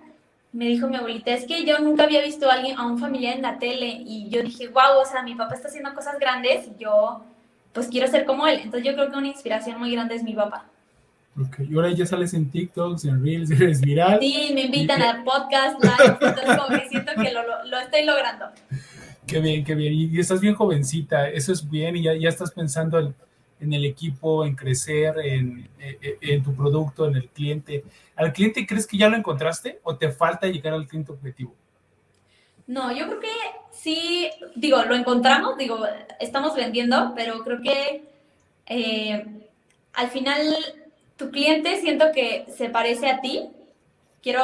Me 0.52 0.66
dijo 0.66 0.88
mi 0.88 0.96
abuelita, 0.96 1.32
es 1.32 1.46
que 1.46 1.64
yo 1.64 1.78
nunca 1.78 2.04
había 2.04 2.22
visto 2.22 2.50
a 2.50 2.54
alguien, 2.54 2.76
a 2.76 2.86
un 2.86 2.98
familiar 2.98 3.36
en 3.36 3.42
la 3.42 3.58
tele. 3.58 4.02
Y 4.04 4.28
yo 4.28 4.42
dije, 4.42 4.68
wow, 4.68 5.00
o 5.00 5.04
sea, 5.04 5.22
mi 5.22 5.34
papá 5.34 5.54
está 5.54 5.68
haciendo 5.68 5.94
cosas 5.94 6.18
grandes 6.18 6.66
y 6.66 6.82
yo 6.82 7.22
pues 7.72 7.88
quiero 7.88 8.08
ser 8.08 8.24
como 8.24 8.46
él. 8.46 8.56
Entonces 8.56 8.84
yo 8.84 8.94
creo 8.94 9.10
que 9.10 9.16
una 9.16 9.28
inspiración 9.28 9.78
muy 9.78 9.92
grande 9.92 10.16
es 10.16 10.24
mi 10.24 10.34
papá. 10.34 10.66
Y 11.36 11.74
ahora 11.74 11.90
ya 11.92 12.04
sales 12.06 12.34
en 12.34 12.50
TikToks, 12.50 13.04
en 13.04 13.24
Reels, 13.24 13.50
eres 13.60 13.80
viral. 13.80 14.18
Sí, 14.20 14.50
me 14.54 14.62
invitan 14.62 15.00
al 15.00 15.24
podcast 15.24 15.82
live, 15.82 16.18
entonces 16.20 16.56
como 16.56 16.68
que 16.68 16.88
siento 16.88 17.12
que 17.14 17.32
lo, 17.32 17.42
lo, 17.64 17.78
estoy 17.78 18.04
logrando. 18.04 18.46
Qué 19.26 19.40
bien, 19.40 19.64
qué 19.64 19.74
bien. 19.74 19.94
Y 19.94 20.18
estás 20.18 20.40
bien 20.40 20.54
jovencita, 20.54 21.28
eso 21.28 21.52
es 21.52 21.68
bien, 21.68 21.96
y 21.96 22.02
ya, 22.02 22.14
ya 22.14 22.28
estás 22.28 22.50
pensando 22.50 22.98
en, 22.98 23.14
en, 23.60 23.72
el 23.72 23.84
equipo, 23.84 24.44
en 24.44 24.56
crecer, 24.56 25.14
en, 25.22 25.68
en, 25.78 25.96
en, 26.20 26.42
tu 26.42 26.54
producto, 26.54 27.06
en 27.06 27.16
el 27.16 27.28
cliente. 27.28 27.84
¿Al 28.16 28.32
cliente 28.32 28.66
crees 28.66 28.86
que 28.86 28.98
ya 28.98 29.08
lo 29.08 29.16
encontraste 29.16 29.80
o 29.84 29.96
te 29.96 30.10
falta 30.10 30.48
llegar 30.48 30.74
al 30.74 30.86
cliente 30.86 31.12
objetivo? 31.12 31.54
No, 32.66 32.92
yo 32.92 33.06
creo 33.06 33.20
que 33.20 33.28
sí, 33.72 34.30
digo, 34.54 34.82
lo 34.84 34.94
encontramos, 34.94 35.56
digo, 35.56 35.80
estamos 36.20 36.54
vendiendo, 36.54 37.14
pero 37.16 37.42
creo 37.42 37.60
que 37.60 38.04
eh, 38.66 39.48
al 39.92 40.08
final 40.10 40.54
tu 41.20 41.30
cliente 41.30 41.78
siento 41.82 42.12
que 42.12 42.46
se 42.56 42.70
parece 42.70 43.10
a 43.10 43.20
ti. 43.20 43.50
Quiero, 44.22 44.42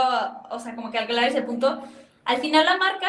o 0.50 0.60
sea, 0.60 0.76
como 0.76 0.90
que 0.90 0.98
aclarar 0.98 1.30
ese 1.30 1.40
punto. 1.40 1.82
Al 2.26 2.36
final 2.36 2.66
la 2.66 2.76
marca 2.76 3.08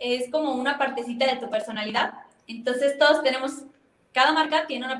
es 0.00 0.30
como 0.30 0.52
una 0.52 0.78
partecita 0.78 1.26
de 1.26 1.36
tu 1.36 1.50
personalidad. 1.50 2.14
Entonces 2.46 2.98
todos 2.98 3.22
tenemos, 3.22 3.64
cada 4.12 4.32
marca 4.32 4.66
tiene 4.66 4.86
una, 4.86 4.98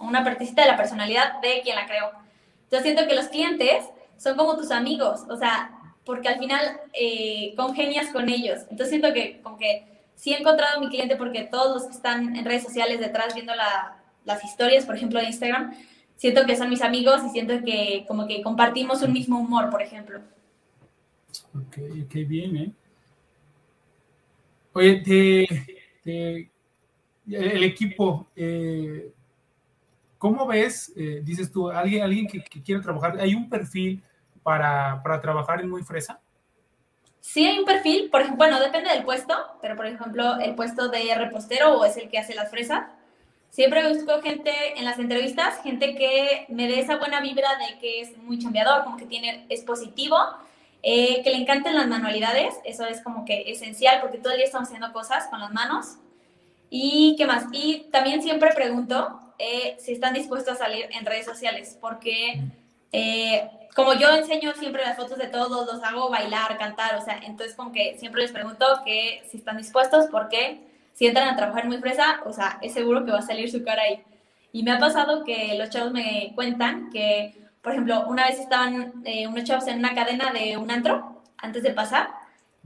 una 0.00 0.24
partecita 0.24 0.62
de 0.62 0.68
la 0.68 0.78
personalidad 0.78 1.42
de 1.42 1.60
quien 1.62 1.76
la 1.76 1.86
creó. 1.86 2.10
Entonces 2.64 2.84
siento 2.84 3.06
que 3.06 3.14
los 3.14 3.28
clientes 3.28 3.84
son 4.16 4.34
como 4.38 4.56
tus 4.56 4.70
amigos, 4.70 5.24
o 5.28 5.36
sea, 5.36 5.72
porque 6.06 6.28
al 6.28 6.38
final 6.38 6.80
eh, 6.94 7.52
congenias 7.54 8.08
con 8.12 8.30
ellos. 8.30 8.60
Entonces 8.70 8.88
siento 8.88 9.12
que 9.12 9.42
como 9.42 9.58
que 9.58 9.86
sí 10.14 10.32
he 10.32 10.38
encontrado 10.38 10.78
a 10.78 10.80
mi 10.80 10.88
cliente 10.88 11.16
porque 11.16 11.42
todos 11.42 11.74
los 11.74 11.84
que 11.84 11.96
están 11.96 12.34
en 12.34 12.44
redes 12.46 12.62
sociales 12.62 12.98
detrás 12.98 13.34
viendo 13.34 13.52
las 14.24 14.42
historias, 14.42 14.86
por 14.86 14.96
ejemplo, 14.96 15.20
de 15.20 15.26
Instagram, 15.26 15.74
siento 16.22 16.46
que 16.46 16.54
son 16.54 16.70
mis 16.70 16.82
amigos 16.82 17.20
y 17.26 17.30
siento 17.30 17.52
que 17.64 18.04
como 18.06 18.28
que 18.28 18.42
compartimos 18.42 19.02
un 19.02 19.12
mismo 19.12 19.40
humor, 19.40 19.70
por 19.70 19.82
ejemplo. 19.82 20.20
Ok, 21.52 22.06
qué 22.08 22.24
bien, 22.24 22.56
¿eh? 22.58 22.72
Oye, 24.72 25.00
te, 26.04 26.48
el 27.26 27.64
equipo, 27.64 28.28
eh, 28.36 29.12
¿cómo 30.16 30.46
ves? 30.46 30.92
Eh, 30.94 31.22
dices 31.24 31.50
tú, 31.50 31.68
alguien, 31.68 32.04
alguien 32.04 32.28
que, 32.28 32.44
que 32.44 32.62
quiere 32.62 32.80
trabajar, 32.80 33.18
¿hay 33.18 33.34
un 33.34 33.50
perfil 33.50 34.00
para, 34.44 35.02
para 35.02 35.20
trabajar 35.20 35.60
en 35.60 35.70
Muy 35.70 35.82
Fresa? 35.82 36.20
Sí 37.18 37.44
hay 37.44 37.58
un 37.58 37.64
perfil, 37.64 38.10
por 38.10 38.20
ejemplo, 38.20 38.38
bueno, 38.38 38.60
depende 38.60 38.90
del 38.90 39.02
puesto, 39.02 39.34
pero 39.60 39.74
por 39.74 39.86
ejemplo, 39.86 40.38
el 40.38 40.54
puesto 40.54 40.88
de 40.88 41.16
repostero 41.16 41.80
o 41.80 41.84
es 41.84 41.96
el 41.96 42.08
que 42.08 42.20
hace 42.20 42.36
las 42.36 42.48
fresas. 42.48 42.84
Siempre 43.52 43.86
busco 43.86 44.22
gente 44.22 44.50
en 44.78 44.86
las 44.86 44.98
entrevistas, 44.98 45.62
gente 45.62 45.94
que 45.94 46.46
me 46.48 46.68
dé 46.68 46.80
esa 46.80 46.96
buena 46.96 47.20
vibra 47.20 47.50
de 47.58 47.78
que 47.80 48.00
es 48.00 48.16
muy 48.16 48.38
chambeador, 48.38 48.82
como 48.82 48.96
que 48.96 49.04
tiene, 49.04 49.44
es 49.50 49.60
positivo, 49.60 50.16
eh, 50.82 51.22
que 51.22 51.28
le 51.28 51.36
encanten 51.36 51.74
las 51.74 51.86
manualidades, 51.86 52.54
eso 52.64 52.86
es 52.86 53.02
como 53.02 53.26
que 53.26 53.52
esencial 53.52 54.00
porque 54.00 54.16
todo 54.16 54.32
el 54.32 54.38
día 54.38 54.46
estamos 54.46 54.68
haciendo 54.68 54.90
cosas 54.94 55.26
con 55.26 55.38
las 55.38 55.52
manos. 55.52 55.96
¿Y 56.70 57.14
qué 57.18 57.26
más? 57.26 57.44
Y 57.52 57.88
también 57.92 58.22
siempre 58.22 58.54
pregunto 58.54 59.20
eh, 59.38 59.76
si 59.78 59.92
están 59.92 60.14
dispuestos 60.14 60.54
a 60.54 60.64
salir 60.64 60.86
en 60.90 61.04
redes 61.04 61.26
sociales, 61.26 61.76
porque 61.78 62.40
eh, 62.90 63.50
como 63.76 63.92
yo 63.92 64.08
enseño 64.14 64.54
siempre 64.54 64.82
las 64.82 64.96
fotos 64.96 65.18
de 65.18 65.26
todos, 65.26 65.66
los 65.66 65.84
hago 65.84 66.08
bailar, 66.08 66.56
cantar, 66.56 66.94
o 66.94 67.04
sea, 67.04 67.18
entonces 67.22 67.54
como 67.54 67.70
que 67.70 67.98
siempre 67.98 68.22
les 68.22 68.32
pregunto 68.32 68.64
que 68.82 69.22
si 69.30 69.36
están 69.36 69.58
dispuestos, 69.58 70.06
porque 70.10 70.71
si 70.92 71.06
entran 71.06 71.28
a 71.28 71.36
trabajar 71.36 71.66
muy 71.66 71.78
fresa, 71.78 72.20
o 72.24 72.32
sea, 72.32 72.58
es 72.62 72.72
seguro 72.72 73.04
que 73.04 73.12
va 73.12 73.18
a 73.18 73.22
salir 73.22 73.50
su 73.50 73.64
cara 73.64 73.82
ahí. 73.82 74.02
Y 74.52 74.62
me 74.62 74.72
ha 74.72 74.78
pasado 74.78 75.24
que 75.24 75.56
los 75.56 75.70
chavos 75.70 75.92
me 75.92 76.32
cuentan 76.34 76.90
que, 76.90 77.34
por 77.62 77.72
ejemplo, 77.72 78.06
una 78.08 78.26
vez 78.26 78.38
estaban 78.38 79.02
eh, 79.04 79.26
unos 79.26 79.44
chavos 79.44 79.66
en 79.66 79.78
una 79.78 79.94
cadena 79.94 80.32
de 80.32 80.56
un 80.56 80.70
antro 80.70 81.22
antes 81.38 81.62
de 81.62 81.72
pasar, 81.72 82.10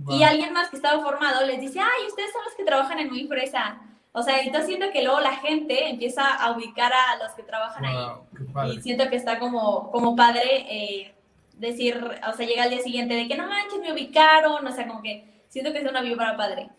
y 0.08 0.22
alguien 0.22 0.52
más 0.52 0.68
que 0.68 0.76
estaba 0.76 1.02
formado 1.02 1.46
les 1.46 1.60
dice, 1.60 1.80
ay, 1.80 2.06
ustedes 2.06 2.30
son 2.30 2.44
los 2.44 2.54
que 2.54 2.64
trabajan 2.64 2.98
en 2.98 3.08
muy 3.08 3.26
fresa. 3.26 3.80
O 4.12 4.22
sea, 4.22 4.40
entonces 4.40 4.66
siento 4.66 4.90
que 4.92 5.02
luego 5.02 5.20
la 5.20 5.36
gente 5.36 5.88
empieza 5.88 6.34
a 6.34 6.52
ubicar 6.52 6.92
a 6.92 7.16
los 7.22 7.32
que 7.32 7.42
trabajan 7.42 7.84
ahí. 7.84 8.76
Y 8.76 8.80
siento 8.82 9.08
que 9.08 9.16
está 9.16 9.38
como, 9.38 9.90
como 9.90 10.14
padre 10.14 10.66
eh, 10.68 11.14
decir, 11.54 12.02
o 12.26 12.32
sea, 12.34 12.46
llega 12.46 12.64
al 12.64 12.70
día 12.70 12.80
siguiente 12.80 13.14
de 13.14 13.28
que 13.28 13.36
no 13.36 13.46
manches, 13.46 13.80
me 13.80 13.92
ubicaron, 13.92 14.66
o 14.66 14.72
sea, 14.72 14.86
como 14.86 15.02
que 15.02 15.44
siento 15.48 15.72
que 15.72 15.78
es 15.78 15.90
una 15.90 16.02
vibra 16.02 16.36
padre. 16.36 16.70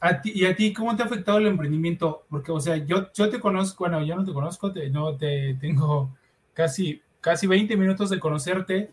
¿A 0.00 0.20
ti, 0.20 0.32
¿Y 0.34 0.44
a 0.44 0.54
ti 0.54 0.72
cómo 0.72 0.94
te 0.94 1.02
ha 1.02 1.06
afectado 1.06 1.38
el 1.38 1.48
emprendimiento? 1.48 2.24
Porque, 2.30 2.52
o 2.52 2.60
sea, 2.60 2.76
yo, 2.76 3.12
yo 3.12 3.28
te 3.30 3.40
conozco, 3.40 3.84
bueno, 3.84 4.04
yo 4.04 4.14
no 4.14 4.24
te 4.24 4.32
conozco, 4.32 4.72
no 4.92 5.16
te 5.16 5.54
tengo 5.54 6.10
casi, 6.54 7.02
casi 7.20 7.46
20 7.48 7.76
minutos 7.76 8.10
de 8.10 8.20
conocerte. 8.20 8.92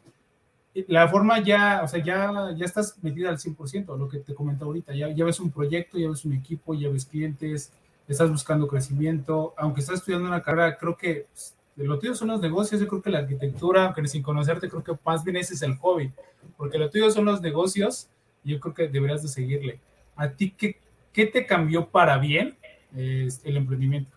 La 0.88 1.08
forma 1.08 1.40
ya, 1.42 1.82
o 1.84 1.88
sea, 1.88 2.04
ya, 2.04 2.52
ya 2.56 2.66
estás 2.66 2.98
metida 3.02 3.30
al 3.30 3.38
100%, 3.38 3.98
lo 3.98 4.10
que 4.10 4.18
te 4.20 4.34
comento 4.34 4.66
ahorita, 4.66 4.94
ya, 4.94 5.10
ya 5.10 5.24
ves 5.24 5.40
un 5.40 5.52
proyecto, 5.52 5.98
ya 5.98 6.10
ves 6.10 6.26
un 6.26 6.34
equipo, 6.34 6.74
ya 6.74 6.90
ves 6.90 7.06
clientes, 7.06 7.72
estás 8.08 8.30
buscando 8.30 8.68
crecimiento, 8.68 9.54
aunque 9.58 9.82
estás 9.82 10.00
estudiando 10.00 10.28
una 10.28 10.42
carrera, 10.42 10.78
creo 10.78 10.98
que 10.98 11.28
pues, 11.32 11.56
lo 11.78 11.98
tuyo 12.00 12.16
son 12.16 12.30
los 12.30 12.42
negocios, 12.42 12.82
yo 12.82 12.88
creo 12.88 13.02
que 13.02 13.10
la 13.10 13.20
arquitectura, 13.20 13.86
aunque 13.86 14.08
sin 14.08 14.22
conocerte, 14.22 14.70
creo 14.70 14.84
que 14.84 14.94
más 15.06 15.24
bien 15.24 15.38
ese 15.38 15.54
es 15.54 15.62
el 15.62 15.76
hobby, 15.78 16.12
porque 16.58 16.78
lo 16.78 16.90
tuyo 16.90 17.10
son 17.12 17.26
los 17.26 17.42
negocios 17.42 18.08
y 18.44 18.52
yo 18.52 18.60
creo 18.60 18.74
que 18.74 18.88
deberías 18.88 19.24
de 19.24 19.30
seguirle. 19.30 19.80
¿A 20.16 20.30
ti 20.30 20.52
qué, 20.52 20.78
qué 21.16 21.26
te 21.26 21.46
cambió 21.46 21.88
para 21.88 22.18
bien 22.18 22.58
el 22.94 23.58
emprendimiento? 23.58 24.16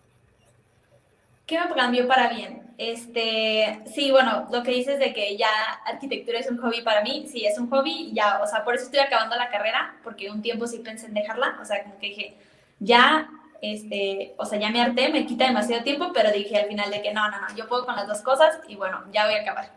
¿Qué 1.45 1.59
me 1.59 1.73
cambió 1.73 2.07
para 2.07 2.29
bien? 2.29 2.73
Este, 2.77 3.79
sí, 3.93 4.11
bueno, 4.11 4.47
lo 4.51 4.61
que 4.63 4.71
dices 4.71 4.99
de 4.99 5.13
que 5.13 5.35
ya 5.35 5.49
arquitectura 5.85 6.39
es 6.39 6.49
un 6.49 6.59
hobby 6.59 6.81
para 6.81 7.01
mí, 7.01 7.25
sí, 7.27 7.45
es 7.45 7.57
un 7.57 7.69
hobby, 7.69 8.11
ya, 8.13 8.39
o 8.41 8.47
sea, 8.47 8.63
por 8.63 8.75
eso 8.75 8.85
estoy 8.85 8.99
acabando 8.99 9.35
la 9.35 9.49
carrera, 9.49 9.95
porque 10.03 10.29
un 10.29 10.41
tiempo 10.41 10.67
sí 10.67 10.79
pensé 10.79 11.07
en 11.07 11.13
dejarla, 11.13 11.57
o 11.61 11.65
sea, 11.65 11.83
como 11.83 11.97
que 11.99 12.07
dije, 12.07 12.37
ya, 12.79 13.29
este, 13.61 14.33
o 14.37 14.45
sea, 14.45 14.59
ya 14.59 14.69
me 14.69 14.81
harté, 14.81 15.09
me 15.09 15.25
quita 15.25 15.47
demasiado 15.47 15.83
tiempo, 15.83 16.11
pero 16.13 16.31
dije 16.31 16.57
al 16.57 16.67
final 16.67 16.91
de 16.91 17.01
que 17.01 17.13
no, 17.13 17.29
no, 17.29 17.41
no, 17.41 17.55
yo 17.55 17.67
puedo 17.67 17.85
con 17.85 17.95
las 17.95 18.07
dos 18.07 18.21
cosas 18.21 18.59
y 18.67 18.75
bueno, 18.75 19.03
ya 19.11 19.25
voy 19.25 19.35
a 19.35 19.41
acabar. 19.41 19.71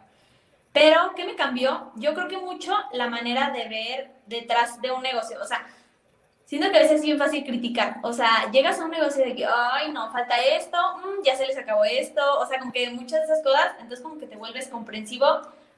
Pero, 0.72 1.12
¿qué 1.16 1.24
me 1.24 1.34
cambió? 1.34 1.92
Yo 1.96 2.14
creo 2.14 2.28
que 2.28 2.38
mucho 2.38 2.74
la 2.92 3.08
manera 3.08 3.50
de 3.50 3.68
ver 3.68 4.10
detrás 4.26 4.80
de 4.80 4.90
un 4.90 5.02
negocio, 5.02 5.38
o 5.40 5.44
sea, 5.44 5.66
siento 6.52 6.70
que 6.70 6.76
a 6.76 6.82
veces 6.82 6.96
es 6.96 7.02
bien 7.06 7.16
fácil 7.16 7.44
criticar. 7.44 7.96
O 8.02 8.12
sea, 8.12 8.50
llegas 8.52 8.78
a 8.78 8.84
un 8.84 8.90
negocio 8.90 9.24
de 9.24 9.34
que, 9.34 9.46
ay, 9.46 9.90
no, 9.90 10.12
falta 10.12 10.36
esto, 10.38 10.76
mm, 10.98 11.24
ya 11.24 11.34
se 11.34 11.46
les 11.46 11.56
acabó 11.56 11.82
esto. 11.82 12.20
O 12.40 12.44
sea, 12.44 12.58
como 12.58 12.72
que 12.72 12.90
muchas 12.90 13.20
de 13.20 13.24
esas 13.24 13.42
cosas, 13.42 13.72
entonces 13.80 14.02
como 14.02 14.18
que 14.18 14.26
te 14.26 14.36
vuelves 14.36 14.68
comprensivo 14.68 15.26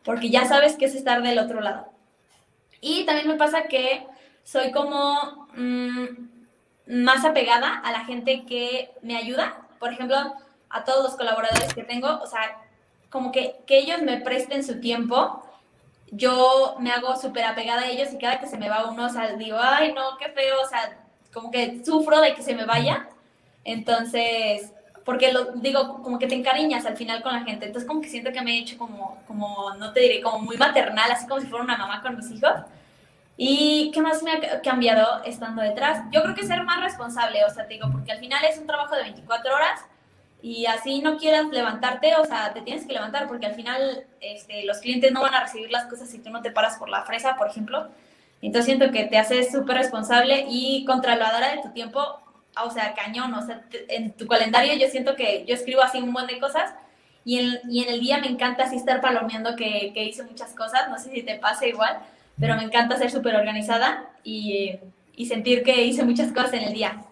porque 0.02 0.30
ya 0.30 0.46
sabes 0.46 0.74
qué 0.74 0.86
es 0.86 0.96
estar 0.96 1.22
del 1.22 1.38
otro 1.38 1.60
lado. 1.60 1.86
Y 2.80 3.04
también 3.04 3.28
me 3.28 3.36
pasa 3.36 3.68
que 3.68 4.04
soy 4.42 4.72
como 4.72 5.46
mm, 5.54 6.06
más 7.04 7.24
apegada 7.24 7.78
a 7.78 7.92
la 7.92 8.04
gente 8.04 8.44
que 8.44 8.90
me 9.00 9.16
ayuda. 9.16 9.56
Por 9.78 9.92
ejemplo, 9.92 10.16
a 10.70 10.82
todos 10.82 11.04
los 11.04 11.16
colaboradores 11.16 11.72
que 11.72 11.84
tengo, 11.84 12.18
o 12.20 12.26
sea, 12.26 12.60
como 13.10 13.30
que, 13.30 13.60
que 13.64 13.78
ellos 13.78 14.02
me 14.02 14.20
presten 14.20 14.64
su 14.64 14.80
tiempo 14.80 15.40
yo 16.10 16.76
me 16.78 16.92
hago 16.92 17.16
súper 17.16 17.44
apegada 17.44 17.82
a 17.82 17.88
ellos 17.88 18.12
y 18.12 18.18
cada 18.18 18.40
que 18.40 18.46
se 18.46 18.58
me 18.58 18.68
va 18.68 18.88
uno, 18.90 19.06
o 19.06 19.08
sea, 19.08 19.32
digo, 19.34 19.58
ay, 19.60 19.92
no, 19.92 20.16
qué 20.18 20.28
feo, 20.30 20.60
o 20.62 20.68
sea, 20.68 20.98
como 21.32 21.50
que 21.50 21.84
sufro 21.84 22.20
de 22.20 22.34
que 22.34 22.42
se 22.42 22.54
me 22.54 22.64
vaya. 22.64 23.08
Entonces, 23.64 24.72
porque 25.04 25.32
lo 25.32 25.52
digo, 25.56 26.02
como 26.02 26.18
que 26.18 26.26
te 26.26 26.34
encariñas 26.34 26.86
al 26.86 26.96
final 26.96 27.22
con 27.22 27.32
la 27.32 27.42
gente. 27.42 27.66
Entonces, 27.66 27.86
como 27.88 28.00
que 28.00 28.08
siento 28.08 28.32
que 28.32 28.42
me 28.42 28.52
he 28.52 28.58
hecho 28.60 28.78
como, 28.78 29.22
como, 29.26 29.74
no 29.74 29.92
te 29.92 30.00
diré, 30.00 30.20
como 30.22 30.38
muy 30.38 30.56
maternal, 30.56 31.10
así 31.10 31.26
como 31.26 31.40
si 31.40 31.46
fuera 31.46 31.64
una 31.64 31.76
mamá 31.76 32.00
con 32.02 32.16
mis 32.16 32.30
hijos. 32.30 32.52
¿Y 33.36 33.90
qué 33.92 34.00
más 34.00 34.22
me 34.22 34.32
ha 34.32 34.62
cambiado 34.62 35.22
estando 35.24 35.62
detrás? 35.62 36.04
Yo 36.12 36.22
creo 36.22 36.34
que 36.34 36.46
ser 36.46 36.62
más 36.62 36.80
responsable, 36.80 37.44
o 37.44 37.50
sea, 37.50 37.66
te 37.66 37.74
digo, 37.74 37.88
porque 37.90 38.12
al 38.12 38.18
final 38.18 38.44
es 38.44 38.58
un 38.58 38.66
trabajo 38.66 38.94
de 38.94 39.02
24 39.02 39.54
horas 39.54 39.84
y 40.44 40.66
así 40.66 41.00
no 41.00 41.16
quieras 41.16 41.46
levantarte, 41.50 42.16
o 42.16 42.24
sea, 42.26 42.52
te 42.52 42.60
tienes 42.60 42.86
que 42.86 42.92
levantar 42.92 43.26
porque 43.28 43.46
al 43.46 43.54
final 43.54 44.04
este, 44.20 44.66
los 44.66 44.76
clientes 44.76 45.10
no 45.10 45.22
van 45.22 45.32
a 45.32 45.40
recibir 45.40 45.70
las 45.70 45.86
cosas 45.86 46.10
si 46.10 46.18
tú 46.18 46.28
no 46.28 46.42
te 46.42 46.50
paras 46.50 46.76
por 46.76 46.90
la 46.90 47.02
fresa, 47.02 47.36
por 47.36 47.48
ejemplo. 47.48 47.88
Entonces 48.42 48.66
siento 48.66 48.92
que 48.92 49.04
te 49.04 49.16
haces 49.16 49.50
súper 49.50 49.78
responsable 49.78 50.44
y 50.46 50.84
controladora 50.84 51.56
de 51.56 51.62
tu 51.62 51.70
tiempo, 51.70 52.20
o 52.62 52.70
sea, 52.70 52.92
cañón, 52.92 53.32
o 53.32 53.40
sea, 53.40 53.62
en 53.88 54.12
tu 54.12 54.26
calendario 54.26 54.74
yo 54.74 54.86
siento 54.88 55.16
que 55.16 55.46
yo 55.48 55.54
escribo 55.54 55.80
así 55.80 55.96
un 55.96 56.10
montón 56.10 56.34
de 56.34 56.40
cosas 56.40 56.74
y 57.24 57.38
en, 57.38 57.60
y 57.70 57.82
en 57.82 57.94
el 57.94 58.00
día 58.00 58.18
me 58.18 58.26
encanta 58.26 58.64
así 58.64 58.76
estar 58.76 59.00
palomeando 59.00 59.56
que, 59.56 59.92
que 59.94 60.04
hice 60.04 60.24
muchas 60.24 60.52
cosas, 60.52 60.90
no 60.90 60.98
sé 60.98 61.10
si 61.10 61.22
te 61.22 61.36
pasa 61.36 61.66
igual, 61.66 62.00
pero 62.38 62.54
me 62.56 62.64
encanta 62.64 62.98
ser 62.98 63.10
súper 63.10 63.34
organizada 63.34 64.10
y, 64.22 64.78
y 65.16 65.24
sentir 65.24 65.62
que 65.62 65.86
hice 65.86 66.04
muchas 66.04 66.32
cosas 66.32 66.52
en 66.52 66.64
el 66.64 66.74
día. 66.74 67.02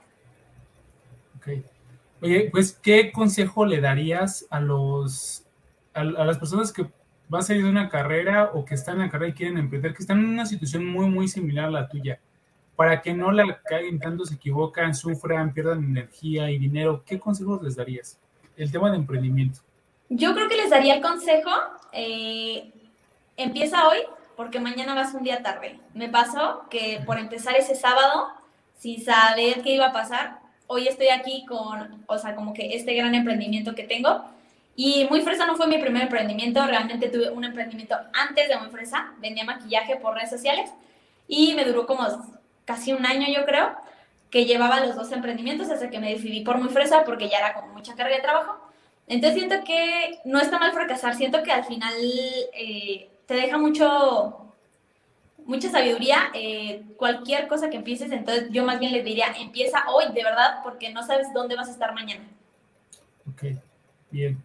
Oye, 2.22 2.48
pues, 2.52 2.78
¿qué 2.80 3.10
consejo 3.10 3.66
le 3.66 3.80
darías 3.80 4.46
a 4.48 4.60
los 4.60 5.44
a, 5.92 6.04
las 6.04 6.38
personas 6.38 6.72
que 6.72 6.86
van 7.28 7.40
a 7.40 7.44
salir 7.44 7.64
de 7.64 7.70
una 7.70 7.88
carrera 7.88 8.52
o 8.54 8.64
que 8.64 8.74
están 8.74 8.96
en 8.96 9.02
la 9.02 9.10
carrera 9.10 9.30
y 9.30 9.34
quieren 9.34 9.58
emprender, 9.58 9.92
que 9.92 10.02
están 10.02 10.20
en 10.20 10.26
una 10.26 10.46
situación 10.46 10.86
muy, 10.86 11.06
muy 11.06 11.26
similar 11.28 11.66
a 11.66 11.70
la 11.70 11.88
tuya? 11.88 12.20
Para 12.76 13.02
que 13.02 13.12
no 13.12 13.32
la 13.32 13.60
caigan 13.62 13.98
tanto, 13.98 14.24
se 14.24 14.34
equivocan, 14.34 14.94
sufran, 14.94 15.52
pierdan 15.52 15.84
energía 15.84 16.50
y 16.50 16.58
dinero, 16.58 17.02
¿qué 17.04 17.18
consejos 17.18 17.62
les 17.62 17.76
darías? 17.76 18.18
El 18.56 18.70
tema 18.70 18.90
de 18.90 18.98
emprendimiento. 18.98 19.60
Yo 20.08 20.34
creo 20.34 20.48
que 20.48 20.56
les 20.56 20.70
daría 20.70 20.94
el 20.94 21.02
consejo, 21.02 21.50
eh, 21.92 22.72
empieza 23.36 23.88
hoy 23.88 23.98
porque 24.36 24.60
mañana 24.60 24.94
vas 24.94 25.14
un 25.14 25.24
día 25.24 25.42
tarde. 25.42 25.80
Me 25.94 26.08
pasó 26.08 26.66
que 26.70 27.02
por 27.04 27.18
empezar 27.18 27.56
ese 27.56 27.74
sábado, 27.74 28.28
sin 28.78 29.04
saber 29.04 29.62
qué 29.62 29.74
iba 29.74 29.88
a 29.88 29.92
pasar, 29.92 30.41
hoy 30.66 30.88
estoy 30.88 31.08
aquí 31.08 31.44
con, 31.46 32.04
o 32.06 32.18
sea, 32.18 32.34
como 32.34 32.54
que 32.54 32.74
este 32.74 32.94
gran 32.94 33.14
emprendimiento 33.14 33.74
que 33.74 33.84
tengo. 33.84 34.24
Y 34.74 35.06
Muy 35.10 35.20
Fresa 35.20 35.46
no 35.46 35.56
fue 35.56 35.66
mi 35.66 35.78
primer 35.78 36.02
emprendimiento, 36.02 36.66
realmente 36.66 37.08
tuve 37.08 37.30
un 37.30 37.44
emprendimiento 37.44 37.94
antes 38.14 38.48
de 38.48 38.56
Muy 38.56 38.70
Fresa, 38.70 39.12
vendía 39.18 39.44
maquillaje 39.44 39.96
por 39.96 40.14
redes 40.14 40.30
sociales 40.30 40.70
y 41.28 41.54
me 41.54 41.64
duró 41.64 41.86
como 41.86 42.06
casi 42.64 42.92
un 42.92 43.04
año 43.04 43.26
yo 43.28 43.44
creo, 43.44 43.76
que 44.30 44.46
llevaba 44.46 44.80
los 44.80 44.96
dos 44.96 45.12
emprendimientos 45.12 45.68
hasta 45.68 45.90
que 45.90 46.00
me 46.00 46.10
decidí 46.10 46.40
por 46.40 46.56
Muy 46.58 46.70
Fresa 46.70 47.04
porque 47.04 47.28
ya 47.28 47.38
era 47.38 47.54
como 47.54 47.74
mucha 47.74 47.94
carga 47.94 48.16
de 48.16 48.22
trabajo. 48.22 48.56
Entonces 49.06 49.38
siento 49.38 49.62
que 49.64 50.20
no 50.24 50.40
está 50.40 50.58
mal 50.58 50.72
fracasar, 50.72 51.14
siento 51.14 51.42
que 51.42 51.52
al 51.52 51.64
final 51.64 51.92
eh, 52.54 53.10
te 53.26 53.34
deja 53.34 53.58
mucho 53.58 54.41
mucha 55.46 55.70
sabiduría, 55.70 56.30
eh, 56.34 56.82
cualquier 56.96 57.48
cosa 57.48 57.70
que 57.70 57.76
empieces, 57.76 58.10
entonces 58.12 58.48
yo 58.50 58.64
más 58.64 58.78
bien 58.78 58.92
le 58.92 59.02
diría, 59.02 59.26
empieza 59.38 59.84
hoy, 59.88 60.12
de 60.12 60.22
verdad, 60.22 60.60
porque 60.62 60.92
no 60.92 61.02
sabes 61.02 61.28
dónde 61.34 61.56
vas 61.56 61.68
a 61.68 61.72
estar 61.72 61.94
mañana. 61.94 62.24
Ok, 63.30 63.56
bien. 64.10 64.42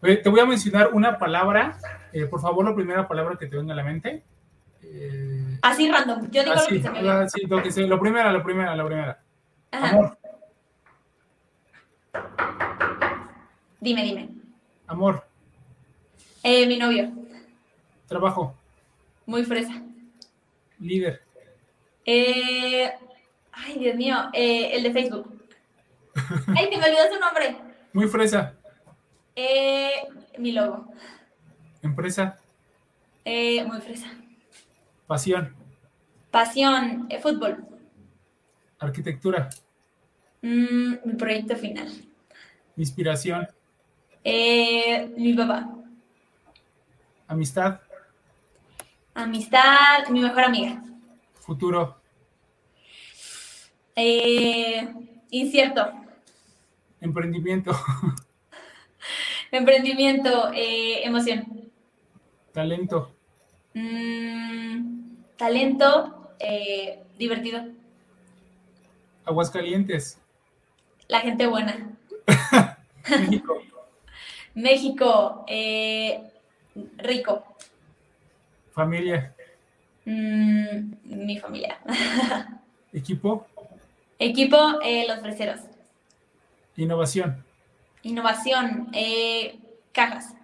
te 0.00 0.28
voy 0.28 0.40
a 0.40 0.46
mencionar 0.46 0.90
una 0.92 1.18
palabra, 1.18 1.78
eh, 2.12 2.26
por 2.26 2.40
favor, 2.40 2.64
la 2.64 2.74
primera 2.74 3.06
palabra 3.06 3.36
que 3.38 3.46
te 3.46 3.56
venga 3.56 3.72
a 3.72 3.76
la 3.76 3.84
mente. 3.84 4.22
Eh, 4.82 5.58
así 5.62 5.90
random, 5.90 6.30
yo 6.30 6.42
digo 6.42 6.54
lo 6.54 6.66
que 6.66 6.80
se 6.80 6.90
me 6.90 7.10
ah, 7.10 7.28
Sí, 7.28 7.46
lo, 7.46 7.62
que 7.62 7.72
se, 7.72 7.86
lo 7.86 7.98
primera, 7.98 8.32
lo 8.32 8.42
primera, 8.42 8.76
lo 8.76 8.86
primera. 8.86 9.20
Amor. 9.72 10.18
Dime, 13.80 14.02
dime. 14.04 14.28
Amor. 14.86 15.24
mi 16.44 16.78
novio. 16.78 17.12
Trabajo. 18.08 18.54
Muy 19.26 19.44
fresa. 19.44 19.82
Líder. 20.78 21.22
Eh, 22.04 22.92
ay, 23.52 23.78
Dios 23.78 23.96
mío, 23.96 24.16
eh, 24.32 24.70
el 24.74 24.82
de 24.82 24.92
Facebook. 24.92 25.32
ay, 26.56 26.70
te 26.70 26.76
me 26.78 26.84
olvidó 26.84 27.12
su 27.12 27.20
nombre. 27.20 27.56
Muy 27.92 28.08
fresa. 28.08 28.54
Eh, 29.34 29.90
mi 30.38 30.52
logo. 30.52 30.92
Empresa. 31.82 32.38
muy 33.24 33.80
fresa. 33.80 34.08
Pasión. 35.06 35.54
Pasión, 36.30 37.06
eh, 37.08 37.18
fútbol. 37.20 37.64
Arquitectura. 38.78 39.48
Mm, 40.42 40.94
mi 41.04 41.14
proyecto 41.14 41.56
final. 41.56 41.88
Inspiración. 42.76 43.48
Eh, 44.22 45.12
mi 45.16 45.32
papá. 45.34 45.68
Amistad. 47.28 47.80
Amistad, 49.16 50.08
mi 50.10 50.20
mejor 50.20 50.44
amiga. 50.44 50.82
Futuro. 51.40 51.96
Eh, 53.94 54.86
incierto. 55.30 55.90
Emprendimiento. 57.00 57.72
Emprendimiento, 59.50 60.52
eh, 60.52 61.02
emoción. 61.02 61.70
Talento. 62.52 63.10
Mm, 63.72 65.14
talento, 65.38 66.34
eh, 66.38 67.02
divertido. 67.16 67.64
Aguascalientes. 69.24 70.20
La 71.08 71.20
gente 71.20 71.46
buena. 71.46 71.96
México. 73.08 73.62
México, 74.54 75.44
eh, 75.48 76.20
rico. 76.98 77.55
Familia. 78.76 79.34
Mm, 80.04 80.92
mi 81.04 81.38
familia. 81.38 81.78
Equipo. 82.92 83.46
Equipo, 84.18 84.78
eh, 84.82 85.06
los 85.08 85.20
freseros. 85.20 85.62
Innovación. 86.76 87.42
Innovación, 88.02 88.88
eh, 88.92 89.58
cajas. 89.92 90.34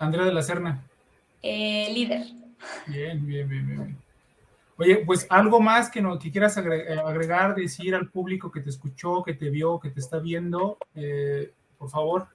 Andrea 0.00 0.24
de 0.24 0.32
la 0.32 0.42
Serna. 0.42 0.82
Eh, 1.40 1.88
líder. 1.94 2.26
Bien, 2.88 3.24
bien, 3.24 3.48
bien, 3.48 3.66
bien. 3.68 3.98
Oye, 4.76 4.96
pues 5.06 5.24
algo 5.30 5.60
más 5.60 5.90
que, 5.90 6.02
no, 6.02 6.18
que 6.18 6.32
quieras 6.32 6.56
eh, 6.56 6.98
agregar, 6.98 7.54
decir 7.54 7.94
al 7.94 8.10
público 8.10 8.50
que 8.50 8.60
te 8.60 8.70
escuchó, 8.70 9.22
que 9.22 9.34
te 9.34 9.50
vio, 9.50 9.78
que 9.78 9.90
te 9.90 10.00
está 10.00 10.18
viendo, 10.18 10.78
eh, 10.96 11.52
por 11.78 11.90
favor. 11.90 12.26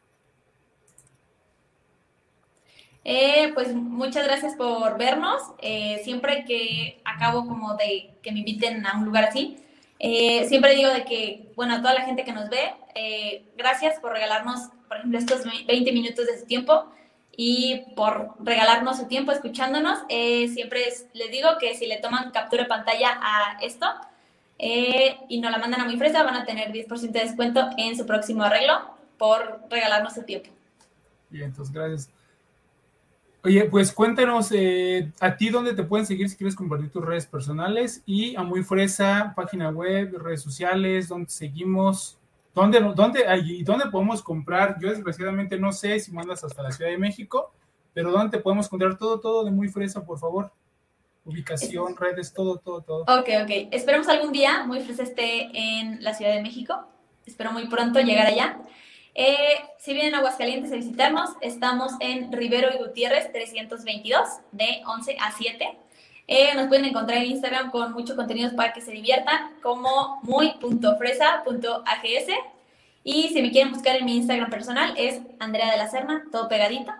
Eh, 3.06 3.52
pues 3.54 3.74
muchas 3.76 4.26
gracias 4.26 4.56
por 4.56 4.98
vernos. 4.98 5.42
Eh, 5.60 6.02
siempre 6.04 6.46
que 6.46 7.02
acabo 7.06 7.46
como 7.48 7.76
de 7.76 8.12
que 8.22 8.32
me 8.32 8.40
inviten 8.40 8.86
a 8.86 8.98
un 8.98 9.06
lugar 9.06 9.26
así, 9.26 9.58
eh, 10.00 10.46
siempre 10.48 10.76
digo 10.76 10.90
de 10.90 11.04
que, 11.06 11.52
bueno, 11.56 11.76
a 11.76 11.78
toda 11.82 11.94
la 11.94 12.02
gente 12.06 12.24
que 12.24 12.32
nos 12.34 12.50
ve, 12.50 12.74
eh, 12.96 13.46
gracias 13.58 14.00
por 14.00 14.12
regalarnos, 14.14 14.70
por 14.88 14.98
ejemplo, 14.98 15.18
estos 15.20 15.44
20 15.66 15.92
minutos 15.92 16.26
de 16.26 16.40
su 16.40 16.46
tiempo 16.46 16.86
y 17.36 17.82
por 17.96 18.36
regalarnos 18.40 18.98
su 18.98 19.08
tiempo 19.08 19.32
escuchándonos. 19.32 20.00
Eh, 20.10 20.48
siempre 20.50 20.88
es- 20.88 21.08
les 21.14 21.32
digo 21.32 21.50
que 21.60 21.76
si 21.76 21.88
le 21.88 21.98
toman 21.98 22.32
captura 22.32 22.64
de 22.64 22.70
pantalla 22.70 23.20
a 23.22 23.58
esto 23.62 23.88
eh, 24.60 25.18
y 25.30 25.40
nos 25.42 25.52
la 25.52 25.58
mandan 25.58 25.82
a 25.82 25.86
muy 25.86 25.98
fresa, 25.98 26.24
van 26.24 26.36
a 26.36 26.46
tener 26.46 26.72
10% 26.72 27.20
de 27.20 27.26
descuento 27.26 27.70
en 27.78 27.98
su 27.98 28.06
próximo 28.06 28.44
arreglo 28.44 28.82
por 29.18 29.62
regalarnos 29.70 30.14
su 30.14 30.24
tiempo. 30.24 30.50
Bien, 31.30 31.46
entonces, 31.46 31.74
gracias. 31.74 32.10
Oye, 33.46 33.66
pues 33.66 33.92
cuéntanos 33.92 34.54
eh, 34.54 35.12
a 35.20 35.36
ti 35.36 35.50
dónde 35.50 35.74
te 35.74 35.84
pueden 35.84 36.06
seguir 36.06 36.30
si 36.30 36.38
quieres 36.38 36.56
compartir 36.56 36.90
tus 36.90 37.04
redes 37.04 37.26
personales 37.26 38.02
y 38.06 38.38
a 38.38 38.44
Muy 38.44 38.64
Fresa, 38.64 39.34
página 39.36 39.70
web, 39.70 40.18
redes 40.18 40.42
sociales, 40.42 41.10
dónde 41.10 41.30
seguimos, 41.30 42.18
dónde, 42.56 42.80
dónde, 42.96 43.26
y 43.44 43.62
dónde 43.64 43.88
podemos 43.88 44.24
comprar. 44.24 44.78
Yo 44.80 44.90
desgraciadamente 44.90 45.60
no 45.60 45.74
sé 45.74 46.00
si 46.00 46.14
mandas 46.14 46.42
hasta 46.46 46.64
la 46.64 46.72
Ciudad 46.72 46.92
de 46.92 46.98
México, 46.98 47.52
pero 47.94 48.12
dónde 48.14 48.38
te 48.38 48.42
podemos 48.42 48.68
encontrar 48.68 48.98
todo, 48.98 49.20
todo 49.20 49.44
de 49.44 49.52
Muy 49.52 49.68
Fresa, 49.68 50.06
por 50.06 50.20
favor. 50.20 50.50
Ubicación, 51.26 51.98
redes, 51.98 52.34
todo, 52.34 52.60
todo, 52.60 52.80
todo. 52.80 53.02
Ok, 53.02 53.28
ok. 53.44 53.68
Esperemos 53.72 54.08
algún 54.08 54.32
día 54.32 54.64
Muy 54.66 54.80
Fresa 54.80 55.04
esté 55.04 55.50
en 55.54 56.02
la 56.02 56.14
Ciudad 56.14 56.34
de 56.34 56.42
México. 56.42 56.88
Espero 57.26 57.52
muy 57.52 57.68
pronto 57.68 58.00
llegar 58.00 58.28
allá. 58.28 58.58
Eh, 59.16 59.60
si 59.78 59.94
vienen 59.94 60.16
a 60.16 60.20
Aguascalientes 60.20 60.72
a 60.72 60.76
visitarnos, 60.76 61.32
estamos 61.42 61.92
en 62.00 62.32
Rivero 62.32 62.70
y 62.74 62.78
Gutiérrez 62.78 63.32
322, 63.32 64.28
de 64.52 64.82
11 64.86 65.18
a 65.20 65.32
7. 65.32 65.78
Eh, 66.28 66.56
nos 66.56 66.68
pueden 66.68 66.86
encontrar 66.86 67.20
en 67.20 67.32
Instagram 67.32 67.70
con 67.70 67.92
mucho 67.94 68.16
contenido 68.16 68.56
para 68.56 68.74
que 68.74 68.82
se 68.82 68.92
diviertan, 68.92 69.52
como 69.62 70.20
muy.fresa.ags. 70.24 72.28
Y 73.04 73.30
si 73.30 73.42
me 73.42 73.52
quieren 73.52 73.74
buscar 73.74 73.98
en 73.98 74.06
mi 74.06 74.16
Instagram 74.18 74.50
personal, 74.50 74.94
es 74.98 75.22
Andrea 75.40 75.72
de 75.72 75.78
la 75.78 75.90
Serna, 75.90 76.24
todo 76.32 76.48
pegadito. 76.48 76.92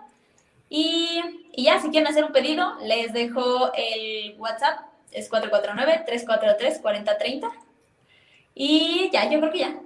Y, 0.68 1.20
y 1.52 1.64
ya, 1.64 1.80
si 1.80 1.88
quieren 1.88 2.08
hacer 2.08 2.24
un 2.24 2.32
pedido, 2.32 2.76
les 2.82 3.12
dejo 3.12 3.72
el 3.74 4.36
WhatsApp, 4.38 4.80
es 5.10 5.30
449-343-4030. 5.30 7.50
Y 8.54 9.10
ya, 9.12 9.28
yo 9.30 9.40
creo 9.40 9.52
que 9.52 9.58
ya. 9.58 9.80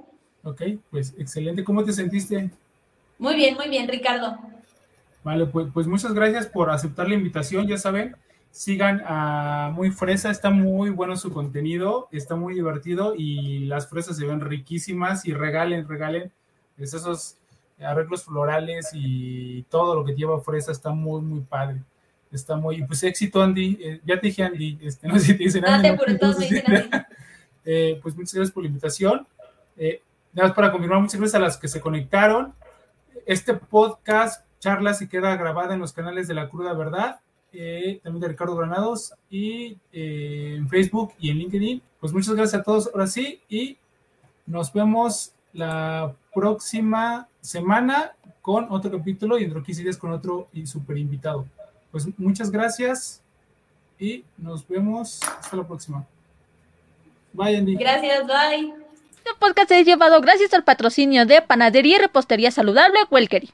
Ok, 0.49 0.63
pues 0.91 1.15
excelente. 1.19 1.63
¿Cómo 1.63 1.85
te 1.85 1.93
sentiste? 1.93 2.51
Muy 3.19 3.37
bien, 3.37 3.55
muy 3.55 3.69
bien, 3.69 3.87
Ricardo. 3.87 4.39
Vale, 5.23 5.45
pues, 5.45 5.69
pues 5.75 5.87
muchas 5.87 6.15
gracias 6.15 6.47
por 6.47 6.71
aceptar 6.71 7.07
la 7.07 7.15
invitación. 7.15 7.67
Ya 7.67 7.77
saben, 7.77 8.17
sigan 8.51 9.03
a 9.05 9.71
Muy 9.75 9.91
Fresa, 9.91 10.31
está 10.31 10.49
muy 10.49 10.89
bueno 10.89 11.17
su 11.19 11.31
contenido, 11.31 12.09
está 12.13 12.35
muy 12.35 12.55
divertido 12.55 13.15
y 13.15 13.67
las 13.67 13.91
fresas 13.91 14.17
se 14.17 14.27
ven 14.27 14.41
riquísimas 14.41 15.27
y 15.27 15.35
regalen, 15.35 15.87
regalen 15.87 16.33
es 16.79 16.95
esos 16.95 17.37
arreglos 17.79 18.25
florales 18.25 18.91
y 18.95 19.65
todo 19.65 19.97
lo 19.97 20.05
que 20.05 20.15
lleva 20.15 20.41
fresa 20.41 20.73
está 20.73 20.93
muy, 20.93 21.21
muy 21.21 21.41
padre. 21.41 21.83
Está 22.33 22.57
muy, 22.57 22.83
pues 22.85 23.03
éxito, 23.03 23.43
Andy. 23.43 23.79
Eh, 23.83 24.01
ya 24.05 24.19
te 24.19 24.29
dije, 24.29 24.45
Andy, 24.45 24.79
este, 24.81 25.09
no 25.09 25.19
sé 25.19 25.27
si 25.27 25.35
te 25.35 25.45
dicen 25.45 25.63
No 25.63 25.69
Andy. 25.69 25.83
te 25.83 25.89
no, 25.89 25.95
apures, 25.95 26.19
todos 26.19 26.39
me 26.39 26.47
dicen 26.47 26.75
así. 26.75 26.89
eh, 27.67 28.01
pues 28.03 28.17
muchas 28.17 28.35
gracias 28.35 28.55
por 28.55 28.63
la 28.63 28.69
invitación. 28.69 29.27
Eh, 29.77 30.03
nada 30.33 30.49
más 30.49 30.57
para 30.57 30.73
confirmar, 30.73 31.01
muchas 31.01 31.21
gracias 31.21 31.35
a 31.35 31.45
las 31.45 31.57
que 31.57 31.69
se 31.69 31.81
conectaron. 31.81 32.55
Este 33.27 33.55
podcast, 33.55 34.45
charla, 34.59 34.95
se 34.95 35.09
queda 35.09 35.37
grabada 35.37 35.75
en 35.75 35.81
los 35.81 35.93
canales 35.93 36.29
de 36.29 36.35
La 36.35 36.49
Cruda 36.49 36.73
Verdad, 36.75 37.21
eh, 37.53 38.01
también 38.03 38.21
de 38.21 38.29
Ricardo 38.29 38.57
Granados, 38.57 39.15
y 39.31 39.79
eh, 39.93 40.55
en 40.57 40.69
Facebook 40.69 41.13
y 41.19 41.31
en 41.31 41.39
LinkedIn. 41.39 41.83
Pues 42.01 42.13
muchas 42.13 42.35
gracias 42.35 42.61
a 42.61 42.65
todos 42.65 42.91
ahora 42.93 43.07
sí, 43.07 43.41
y 43.49 43.77
nos 44.47 44.73
vemos 44.73 45.33
la 45.53 46.15
próxima 46.33 47.29
semana 47.41 48.13
con 48.41 48.67
otro 48.71 48.91
capítulo 48.91 49.37
y 49.37 49.43
dentro 49.43 49.61
de 49.61 49.67
15 49.67 49.83
días 49.83 49.97
con 49.97 50.13
otro 50.13 50.49
super 50.65 50.97
invitado. 50.97 51.47
Pues 51.91 52.07
muchas 52.19 52.51
gracias 52.51 53.23
y 53.99 54.25
nos 54.37 54.67
vemos 54.67 55.21
hasta 55.23 55.57
la 55.57 55.67
próxima. 55.67 56.07
Bye, 57.33 57.57
Andy. 57.57 57.77
Gracias, 57.77 58.27
bye. 58.27 58.78
Este 59.29 59.41
podcast 59.41 59.71
es 59.73 59.87
llevado 59.87 60.23
gracias 60.23 60.55
al 60.55 60.65
patrocinio 60.65 61.27
de 61.27 61.43
Panadería 61.43 61.97
y 61.97 62.01
Repostería 62.01 62.51
Saludable 62.51 62.99
Welkery. 63.11 63.53